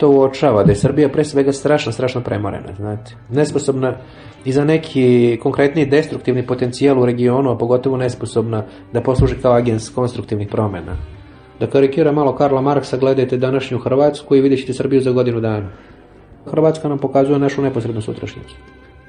[0.00, 3.14] to uočava, da je Srbija pre svega strašno, strašno premorena, znate.
[3.28, 3.96] Nesposobna
[4.44, 9.88] i za neki konkretni destruktivni potencijal u regionu, a pogotovo nesposobna da posluži kao agens
[9.88, 10.96] konstruktivnih promena.
[11.60, 15.68] Da karikira malo Karla Marksa, gledajte današnju Hrvatsku i vidjet ćete Srbiju za godinu dana.
[16.50, 18.56] Hrvatska nam pokazuje našu neposrednu sutrašnjicu.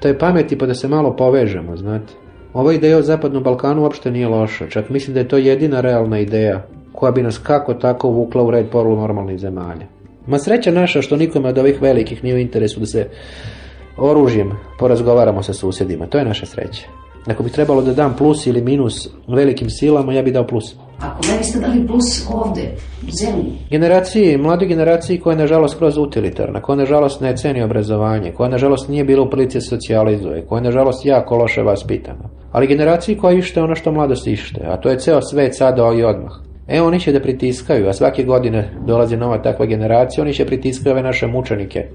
[0.00, 2.12] To je pameti pa da se malo povežemo, znate.
[2.54, 6.18] Ova ideja o Zapadnom Balkanu uopšte nije loša, čak mislim da je to jedina realna
[6.18, 10.01] ideja koja bi nas kako tako vukla u red porlu normalnih zemalja.
[10.26, 13.08] Ma sreća naša što nikome od ovih velikih nije u interesu da se
[13.96, 16.06] oružjem porazgovaramo sa susjedima.
[16.06, 16.86] To je naša sreća.
[17.26, 20.74] Ako bi trebalo da dam plus ili minus velikim silama, ja bi dao plus.
[21.00, 22.62] Ako meni ste dali plus ovde,
[23.08, 23.52] u zemlji.
[23.70, 28.88] Generaciji, mladoj generaciji koja je nažalost kroz utilitarna, koja nažalost ne ceni obrazovanje, koja nažalost
[28.88, 32.28] nije bila u prilici da socijalizuje, koja nažalost jako loše vaspitana.
[32.52, 36.04] Ali generaciji koja ište ono što mladost ište, a to je ceo svet sada i
[36.04, 36.51] odmah.
[36.72, 40.92] E, oni će da pritiskaju, a svake godine dolazi nova takva generacija, oni će pritiskaju
[40.92, 41.86] ove naše mučenike,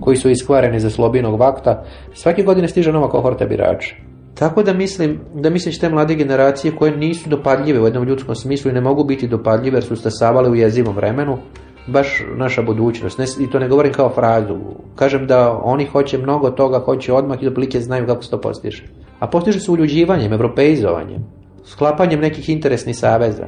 [0.00, 3.94] koji su iskvareni za slobinog vakta, svake godine stiže nova kohorta birača.
[4.34, 8.70] Tako da mislim da misliš te mlade generacije koje nisu dopadljive u jednom ljudskom smislu
[8.70, 11.38] i ne mogu biti dopadljive jer su stasavale u jezivom vremenu,
[11.86, 13.18] baš naša budućnost.
[13.18, 14.56] Ne, I to ne govorim kao frazu.
[14.94, 18.84] Kažem da oni hoće mnogo toga, hoće odmah i doplike znaju kako se to postiže.
[19.18, 21.24] A postiže se uljuđivanjem, evropeizovanjem,
[21.64, 23.46] sklapanjem nekih interesnih saveza,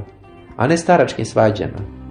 [0.57, 2.03] a ne staračkim svađama.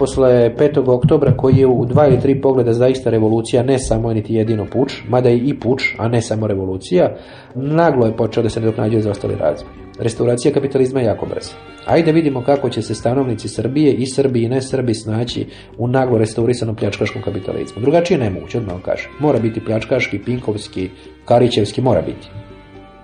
[0.00, 0.90] posle 5.
[0.90, 5.02] oktobra koji je u dva ili tri pogleda zaista revolucija, ne samo niti jedino puč,
[5.08, 7.16] mada je i puč, a ne samo revolucija,
[7.54, 9.89] naglo je počeo da se nadoknađuje za ostali razvoj.
[10.00, 11.52] Restauracija kapitalizma je jako brza.
[11.86, 15.46] Ajde vidimo kako će se stanovnici Srbije i Srbi i ne Srbi snaći
[15.78, 17.82] u naglo restaurisanom pljačkaškom kapitalizmu.
[17.82, 19.10] Drugačije ne moguće, odmah vam kažem.
[19.18, 20.90] Mora biti pljačkaški, pinkovski,
[21.24, 22.28] karićevski, mora biti.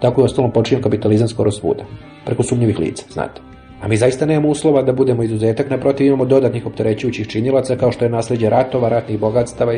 [0.01, 1.85] Tako je ostalo počinjen kapitalizam skoro svuda.
[2.25, 3.41] Preko sumnjivih lica, znate.
[3.83, 8.05] A mi zaista nemamo uslova da budemo izuzetak, naprotiv imamo dodatnih opterećujućih činilaca kao što
[8.05, 9.75] je nasledđe ratova, ratnih bogatstava,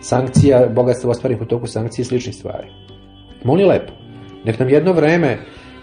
[0.00, 2.68] sankcija, bogatstva ostvarenih u toku sankcije i sličnih stvari.
[3.44, 3.92] Moli lepo,
[4.44, 5.38] nek nam jedno vreme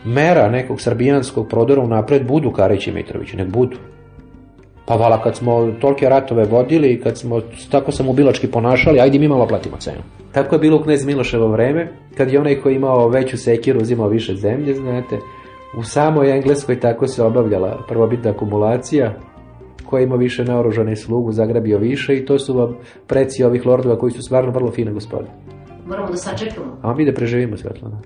[0.06, 3.78] mera nekog srbijanskog prodora u napred budu Karić i Mitrović, nek budu.
[4.86, 7.42] Pa vala kad smo tolke ratove vodili, kad smo
[7.72, 10.02] tako samobilački ponašali, ajde mi malo platimo cenu.
[10.32, 14.08] Tako je bilo u knez Miloševo vreme, kad je onaj koji imao veću sekiru uzimao
[14.08, 15.18] više zemlje, znate,
[15.78, 19.14] U samoj Engleskoj tako se obavljala prvobitna akumulacija,
[19.86, 22.76] ko ima više naoružane slugu, zagrabio više i to su vam
[23.08, 25.28] preci ovih lordova koji su stvarno vrlo fine gospode.
[25.86, 26.78] Moramo da sačekamo.
[26.82, 28.02] A mi da preživimo, Svetlana.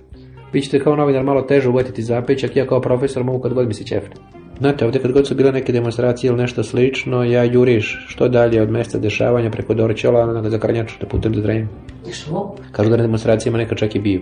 [0.54, 3.74] Vi ćete kao novinar malo teže uvatiti zapećak, ja kao profesor mogu kad god mi
[3.74, 4.16] se ćefne.
[4.60, 8.62] Znate, ovde kad god su bile neke demonstracije ili nešto slično, ja juriš što dalje
[8.62, 11.68] od mesta dešavanja preko Dorćola na Zakrnjaču da putem za Drenju.
[12.12, 12.56] Što?
[12.72, 14.22] Kažu da na demonstracijama neka čak i biju.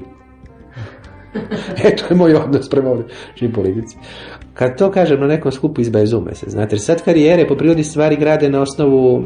[1.84, 3.06] e, to je moj odnos prema ovdje
[3.54, 3.98] politici.
[4.56, 8.50] Kad to kažem na nekom skupu izbezume se, znate, sad karijere po prirodi stvari grade
[8.50, 9.26] na osnovu uh,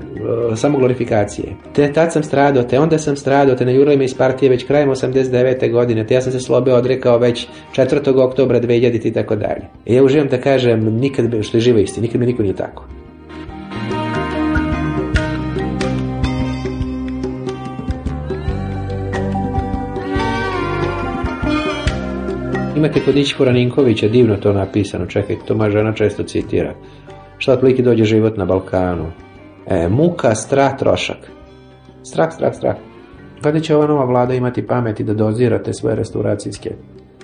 [0.55, 1.55] samoglorifikacije.
[1.73, 4.89] Te tad sam stradao, te onda sam stradao, te na me iz partije već krajem
[4.89, 5.71] 89.
[5.71, 8.19] godine, te ja sam se slobe odrekao već 4.
[8.19, 9.61] oktobra 2000 i tako dalje.
[9.86, 12.99] I ja uživam da kažem, nikad, što je živa isti, nikad mi niko nije tako.
[22.80, 26.73] Imate kod Ićpora Ninkovića divno to napisano, čekajte, to moja žena često citira.
[27.38, 29.11] Šta otprilike dođe život na Balkanu?
[29.67, 31.17] E, muka, strah, trošak.
[32.03, 32.75] Strah, strah, strah.
[33.41, 36.71] Kada će ova nova vlada imati pameti da dozira te svoje restauracijske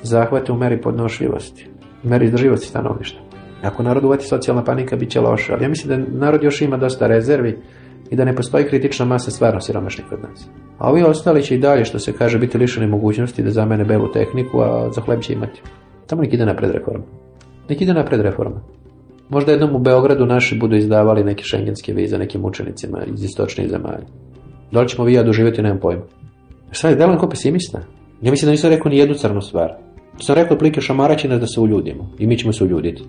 [0.04, 1.68] zahvate u meri podnošljivosti,
[2.04, 3.20] u meri izdrživosti stanovništa.
[3.64, 6.78] Ako narod uvati socijalna panika, bit će loše, ali ja mislim da narod još ima
[6.78, 7.58] dosta rezervi
[8.10, 10.48] i da ne postoji kritična masa stvarno siromašnih kod nas.
[10.78, 14.12] A ovi ostali će i dalje, što se kaže, biti lišeni mogućnosti da zamene belu
[14.12, 15.62] tehniku, a za hleb će imati.
[16.08, 17.06] Tamo nek ide napred reforma.
[17.70, 18.62] Nek ide napred reforma.
[19.30, 24.06] Možda jednom u Beogradu naši budu izdavali neke šengenske vize nekim učenicima iz istočnih zemalja.
[24.72, 26.04] Da li ćemo vi ja doživjeti, nemam pojma.
[26.72, 27.80] Šta je, delam ko pesimista?
[28.22, 29.74] Ja mislim da nisam rekao ni jednu crnu stvar.
[30.22, 32.10] Sam rekao plike šamaraći nas da se uljudimo.
[32.20, 33.04] I mi ćemo se uljuditi.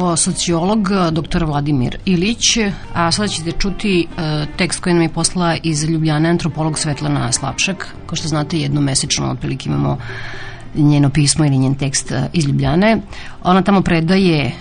[0.00, 1.44] Ovo sociolog, dr.
[1.44, 2.56] Vladimir Ilić,
[2.94, 7.94] a sada ćete čuti e, tekst koji nam je poslala iz Ljubljane antropolog Svetlana Slapšak.
[8.06, 9.98] Kao što znate, jednomesečno otprilike imamo
[10.74, 13.00] njeno pismo ili njen tekst e, iz Ljubljane.
[13.42, 14.52] Ona tamo predaje e,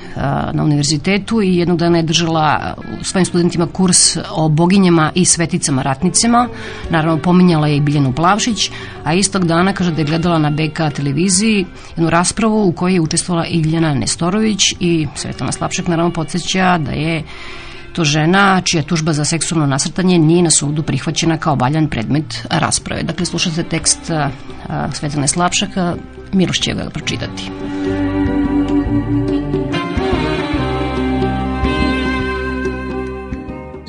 [0.53, 6.47] na univerzitetu i jednog dana je držala svojim studentima kurs o boginjama i sveticama ratnicima.
[6.89, 8.71] Naravno, pominjala je i Biljanu Plavšić,
[9.03, 13.01] a istog dana kaže da je gledala na BK televiziji jednu raspravu u kojoj je
[13.01, 17.23] učestvovala Iljana Nestorović i Svetlana Slapšak naravno podsjeća da je
[17.99, 23.03] to žena čija tužba za seksualno nasrtanje nije na sudu prihvaćena kao valjan predmet rasprave.
[23.03, 23.99] Dakle, slušate tekst
[24.93, 25.95] Svetlane Slapšaka,
[26.33, 27.43] Miroš će ga pročitati.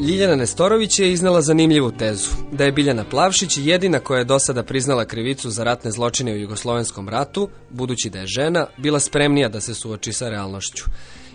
[0.00, 4.62] Ljiljana Nestorović je iznala zanimljivu tezu, da je Biljana Plavšić jedina koja je do sada
[4.62, 9.60] priznala krivicu za ratne zločine u Jugoslovenskom ratu, budući da je žena, bila spremnija da
[9.60, 10.84] se suoči sa realnošću.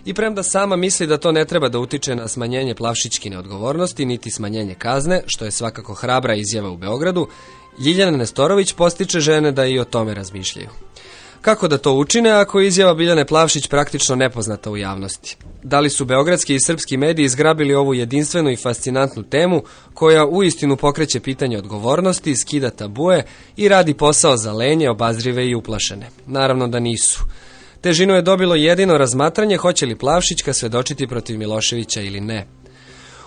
[0.06, 4.32] I premda sama misli da to ne treba da utiče na smanjenje plavšičkine odgovornosti, niti
[4.32, 7.28] smanjenje kazne, što je svakako hrabra izjava u Beogradu,
[7.80, 10.70] Ljiljana Nestorović postiče žene da i o tome razmišljaju.
[11.42, 15.38] Kako da to učine ako je izjava Biljane Plavšić praktično nepoznata u javnosti?
[15.64, 20.78] Da li su beogradski i srpski mediji izgrabili ovu jedinstvenu i fascinantnu temu koja uistinu
[20.78, 23.24] pokreće pitanje odgovornosti, skida tabue
[23.58, 26.10] i radi posao za lenje, obazrive i uplašene?
[26.26, 27.26] Naravno da nisu.
[27.86, 32.48] Težinu je dobilo jedino razmatranje hoće li Plavšićka svedočiti protiv Miloševića ili ne.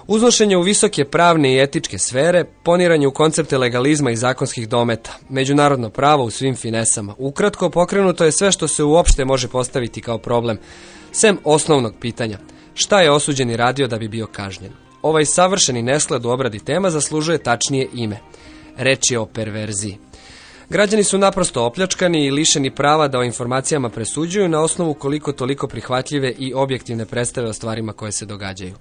[0.07, 5.91] Uznošenje u visoke pravne i etičke sfere, poniranje u koncepte legalizma i zakonskih dometa, međunarodno
[5.91, 7.15] pravo u svim finesama.
[7.19, 10.59] Ukratko, pokrenuto je sve što se uopšte može postaviti kao problem,
[11.13, 12.39] sem osnovnog pitanja.
[12.75, 14.73] Šta je osuđeni radio da bi bio kažnjen?
[15.03, 18.19] Ovaj savršeni nesklad u obradi tema zaslužuje tačnije ime.
[18.77, 20.08] Reč je o perverziji.
[20.71, 25.69] Građani su naprosto opljačkani i lišeni prava da o informacijama presuđuju na osnovu koliko toliko
[25.69, 28.75] prihvatljive i objektivne predstave o stvarima koje se događaju.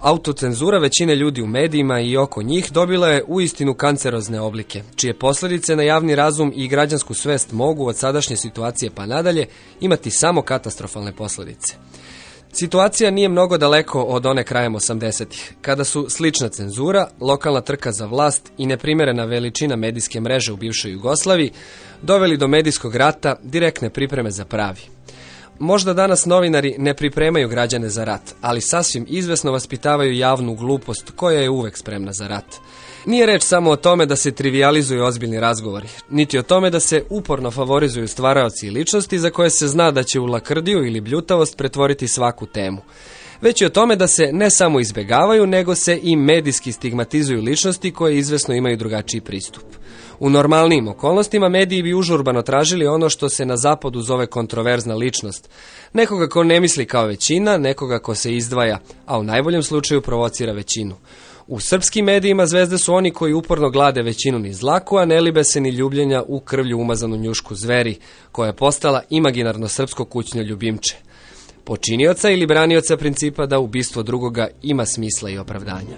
[0.00, 5.76] Autocenzura većine ljudi u medijima i oko njih dobila je uistinu kancerozne oblike, čije posljedice
[5.76, 9.46] na javni razum i građansku svest mogu od sadašnje situacije pa nadalje
[9.80, 11.74] imati samo katastrofalne posljedice.
[12.58, 18.06] Situacija nije mnogo daleko od one krajem 80-ih, kada su slična cenzura, lokalna trka za
[18.06, 21.52] vlast i neprimjerena veličina medijske mreže u bivšoj Jugoslaviji
[22.02, 24.80] doveli do medijskog rata direktne pripreme za pravi.
[25.58, 31.40] Možda danas novinari ne pripremaju građane za rat, ali sasvim izvesno vaspitavaju javnu glupost koja
[31.40, 32.44] je uvek spremna za rat.
[33.08, 37.04] Nije reč samo o tome da se trivializuju ozbiljni razgovori, niti o tome da se
[37.10, 41.56] uporno favorizuju stvaraoci i ličnosti za koje se zna da će u lakrdiju ili bljutavost
[41.56, 42.78] pretvoriti svaku temu.
[43.40, 47.92] Već i o tome da se ne samo izbegavaju, nego se i medijski stigmatizuju ličnosti
[47.92, 49.64] koje izvesno imaju drugačiji pristup.
[50.20, 55.48] U normalnim okolnostima mediji bi užurbano tražili ono što se na zapadu zove kontroverzna ličnost.
[55.92, 60.52] Nekoga ko ne misli kao većina, nekoga ko se izdvaja, a u najboljem slučaju provocira
[60.52, 60.96] većinu.
[61.50, 65.44] U srpskim medijima zvezde su oni koji uporno glade većinu ni zlaku, a ne libe
[65.44, 67.96] se ni ljubljenja u krvlju umazanu njušku zveri,
[68.32, 70.96] koja je postala imaginarno srpsko kućno ljubimče.
[71.64, 75.96] Počinioca ili branioca principa da ubistvo drugoga ima smisla i opravdanja.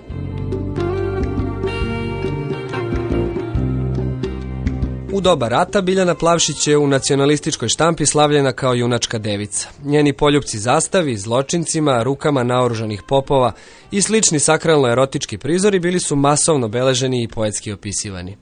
[5.13, 9.69] U doba rata Biljana Plavšić je u nacionalističkoj štampi slavljena kao junačka devica.
[9.85, 13.53] Njeni poljupci zastavi, zločincima, rukama naoružanih popova
[13.91, 18.37] i slični sakralno-erotički prizori bili su masovno beleženi i poetski opisivani.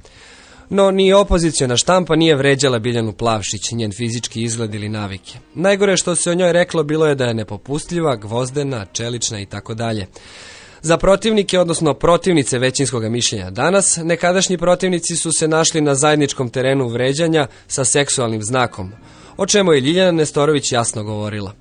[0.70, 5.38] No, ni opoziciona štampa nije vređala Biljanu Plavšić, njen fizički izgled ili navike.
[5.54, 9.74] Najgore što se o njoj reklo bilo je da je nepopustljiva, gvozdena, čelična i tako
[9.74, 10.06] dalje.
[10.82, 16.88] Za protivnike, odnosno protivnice većinskog mišljenja danas, nekadašnji protivnici su se našli na zajedničkom terenu
[16.88, 18.92] vređanja sa seksualnim znakom,
[19.36, 21.52] o čemu je Ljiljana Nestorović jasno govorila.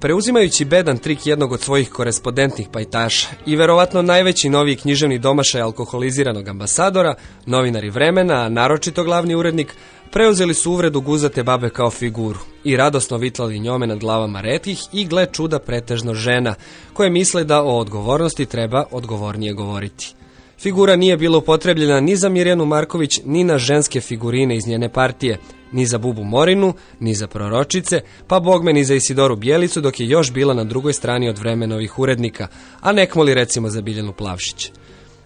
[0.00, 6.48] Preuzimajući bedan trik jednog od svojih korespondentnih pajtaša i verovatno najveći novi književni domašaj alkoholiziranog
[6.48, 7.14] ambasadora,
[7.46, 9.74] novinari vremena, a naročito glavni urednik,
[10.10, 15.04] preuzeli su uvredu guzate babe kao figuru i radosno vitlali njome nad glavama retkih i
[15.04, 16.54] gle čuda pretežno žena,
[16.92, 20.14] koje misle da o odgovornosti treba odgovornije govoriti.
[20.58, 25.38] Figura nije bila upotrebljena ni za Mirjanu Marković, ni na ženske figurine iz njene partije,
[25.72, 30.08] ni za Bubu Morinu, ni za proročice, pa bogme ni za Isidoru Bijelicu, dok je
[30.08, 32.46] još bila na drugoj strani od vremenovih urednika,
[32.80, 34.72] a nekmo li recimo za Biljanu Plavšić.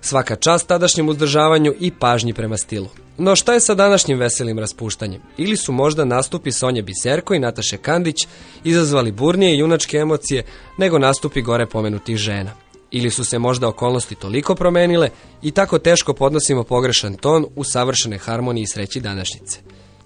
[0.00, 3.03] Svaka čast tadašnjem uzdržavanju i pažnji prema stilu.
[3.18, 5.22] No šta je sa današnjim veselim raspuštanjem?
[5.36, 8.26] Ili su možda nastupi Sonje Biserko i Nataše Kandić
[8.64, 10.44] izazvali burnije i junačke emocije
[10.78, 12.50] nego nastupi gore pomenutih žena?
[12.90, 15.10] Ili su se možda okolnosti toliko promenile
[15.42, 19.58] i tako teško podnosimo pogrešan ton u savršene harmoniji i sreći današnjice?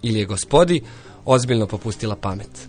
[0.03, 0.83] Ili je gospodi
[1.25, 2.69] ozbiljno popustila pamet?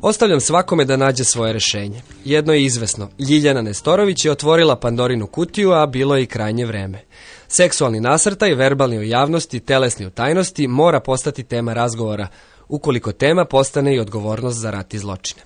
[0.00, 2.02] Ostavljam svakome da nađe svoje rešenje.
[2.24, 3.08] Jedno je izvesno.
[3.18, 7.04] Ljiljana Nestorović je otvorila Pandorinu kutiju, a bilo je i krajnje vreme.
[7.54, 12.28] Seksualni nasrtaj, verbalni u javnosti, telesni u tajnosti mora postati tema razgovora,
[12.68, 15.42] ukoliko tema postane i odgovornost za rat i zločine.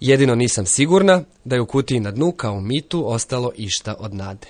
[0.00, 4.46] Jedino nisam sigurna da je u kutiji na dnu kao mitu ostalo išta od nade.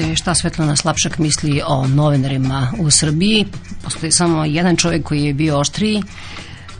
[0.00, 3.46] Ste šta Svetlana Slapšak misli o novinarima u Srbiji.
[3.84, 6.02] Postoji samo jedan čovjek koji je bio oštriji.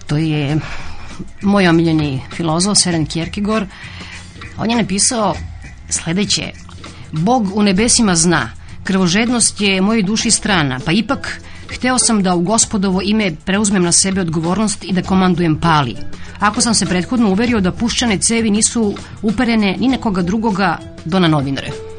[0.06, 0.56] To je
[1.42, 3.68] moj omiljeni filozof Seren Kierkegaard.
[4.58, 5.34] On je napisao
[5.88, 6.50] sledeće.
[7.12, 8.50] Bog u nebesima zna,
[8.84, 13.92] krvožednost je mojoj duši strana, pa ipak hteo sam da u gospodovo ime preuzmem na
[13.92, 15.96] sebe odgovornost i da komandujem pali.
[16.38, 21.28] Ako sam se prethodno uverio da puščane cevi nisu uperene ni nekoga drugoga do na
[21.28, 21.89] novinare.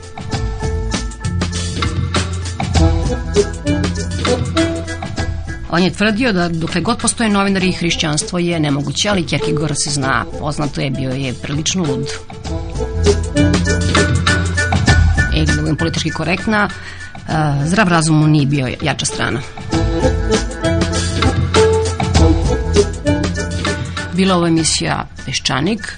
[5.72, 10.26] On je tvrdio da dokle god postoje novinari hrišćanstvo je nemoguće, ali Kierkegaard se zna,
[10.40, 12.08] poznato je, bio je prilično lud.
[15.36, 16.70] I da budem politički korektna,
[17.66, 19.42] zdrav razum mu nije bio jača strana.
[24.14, 25.98] Bila ovo emisija Peščanik.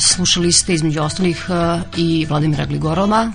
[0.00, 1.46] Slušali ste između ostalih
[1.96, 3.32] i Vladimira Gligorova,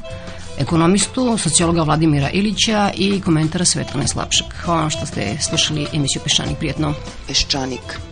[0.59, 4.53] ekonomistu, sociologa Vladimira Ilića i komentara Svetlane Slapšak.
[4.53, 6.57] Hvala vam što ste slušali emisiju Peščanik.
[6.57, 6.93] Prijetno.
[7.27, 8.07] Peščanik.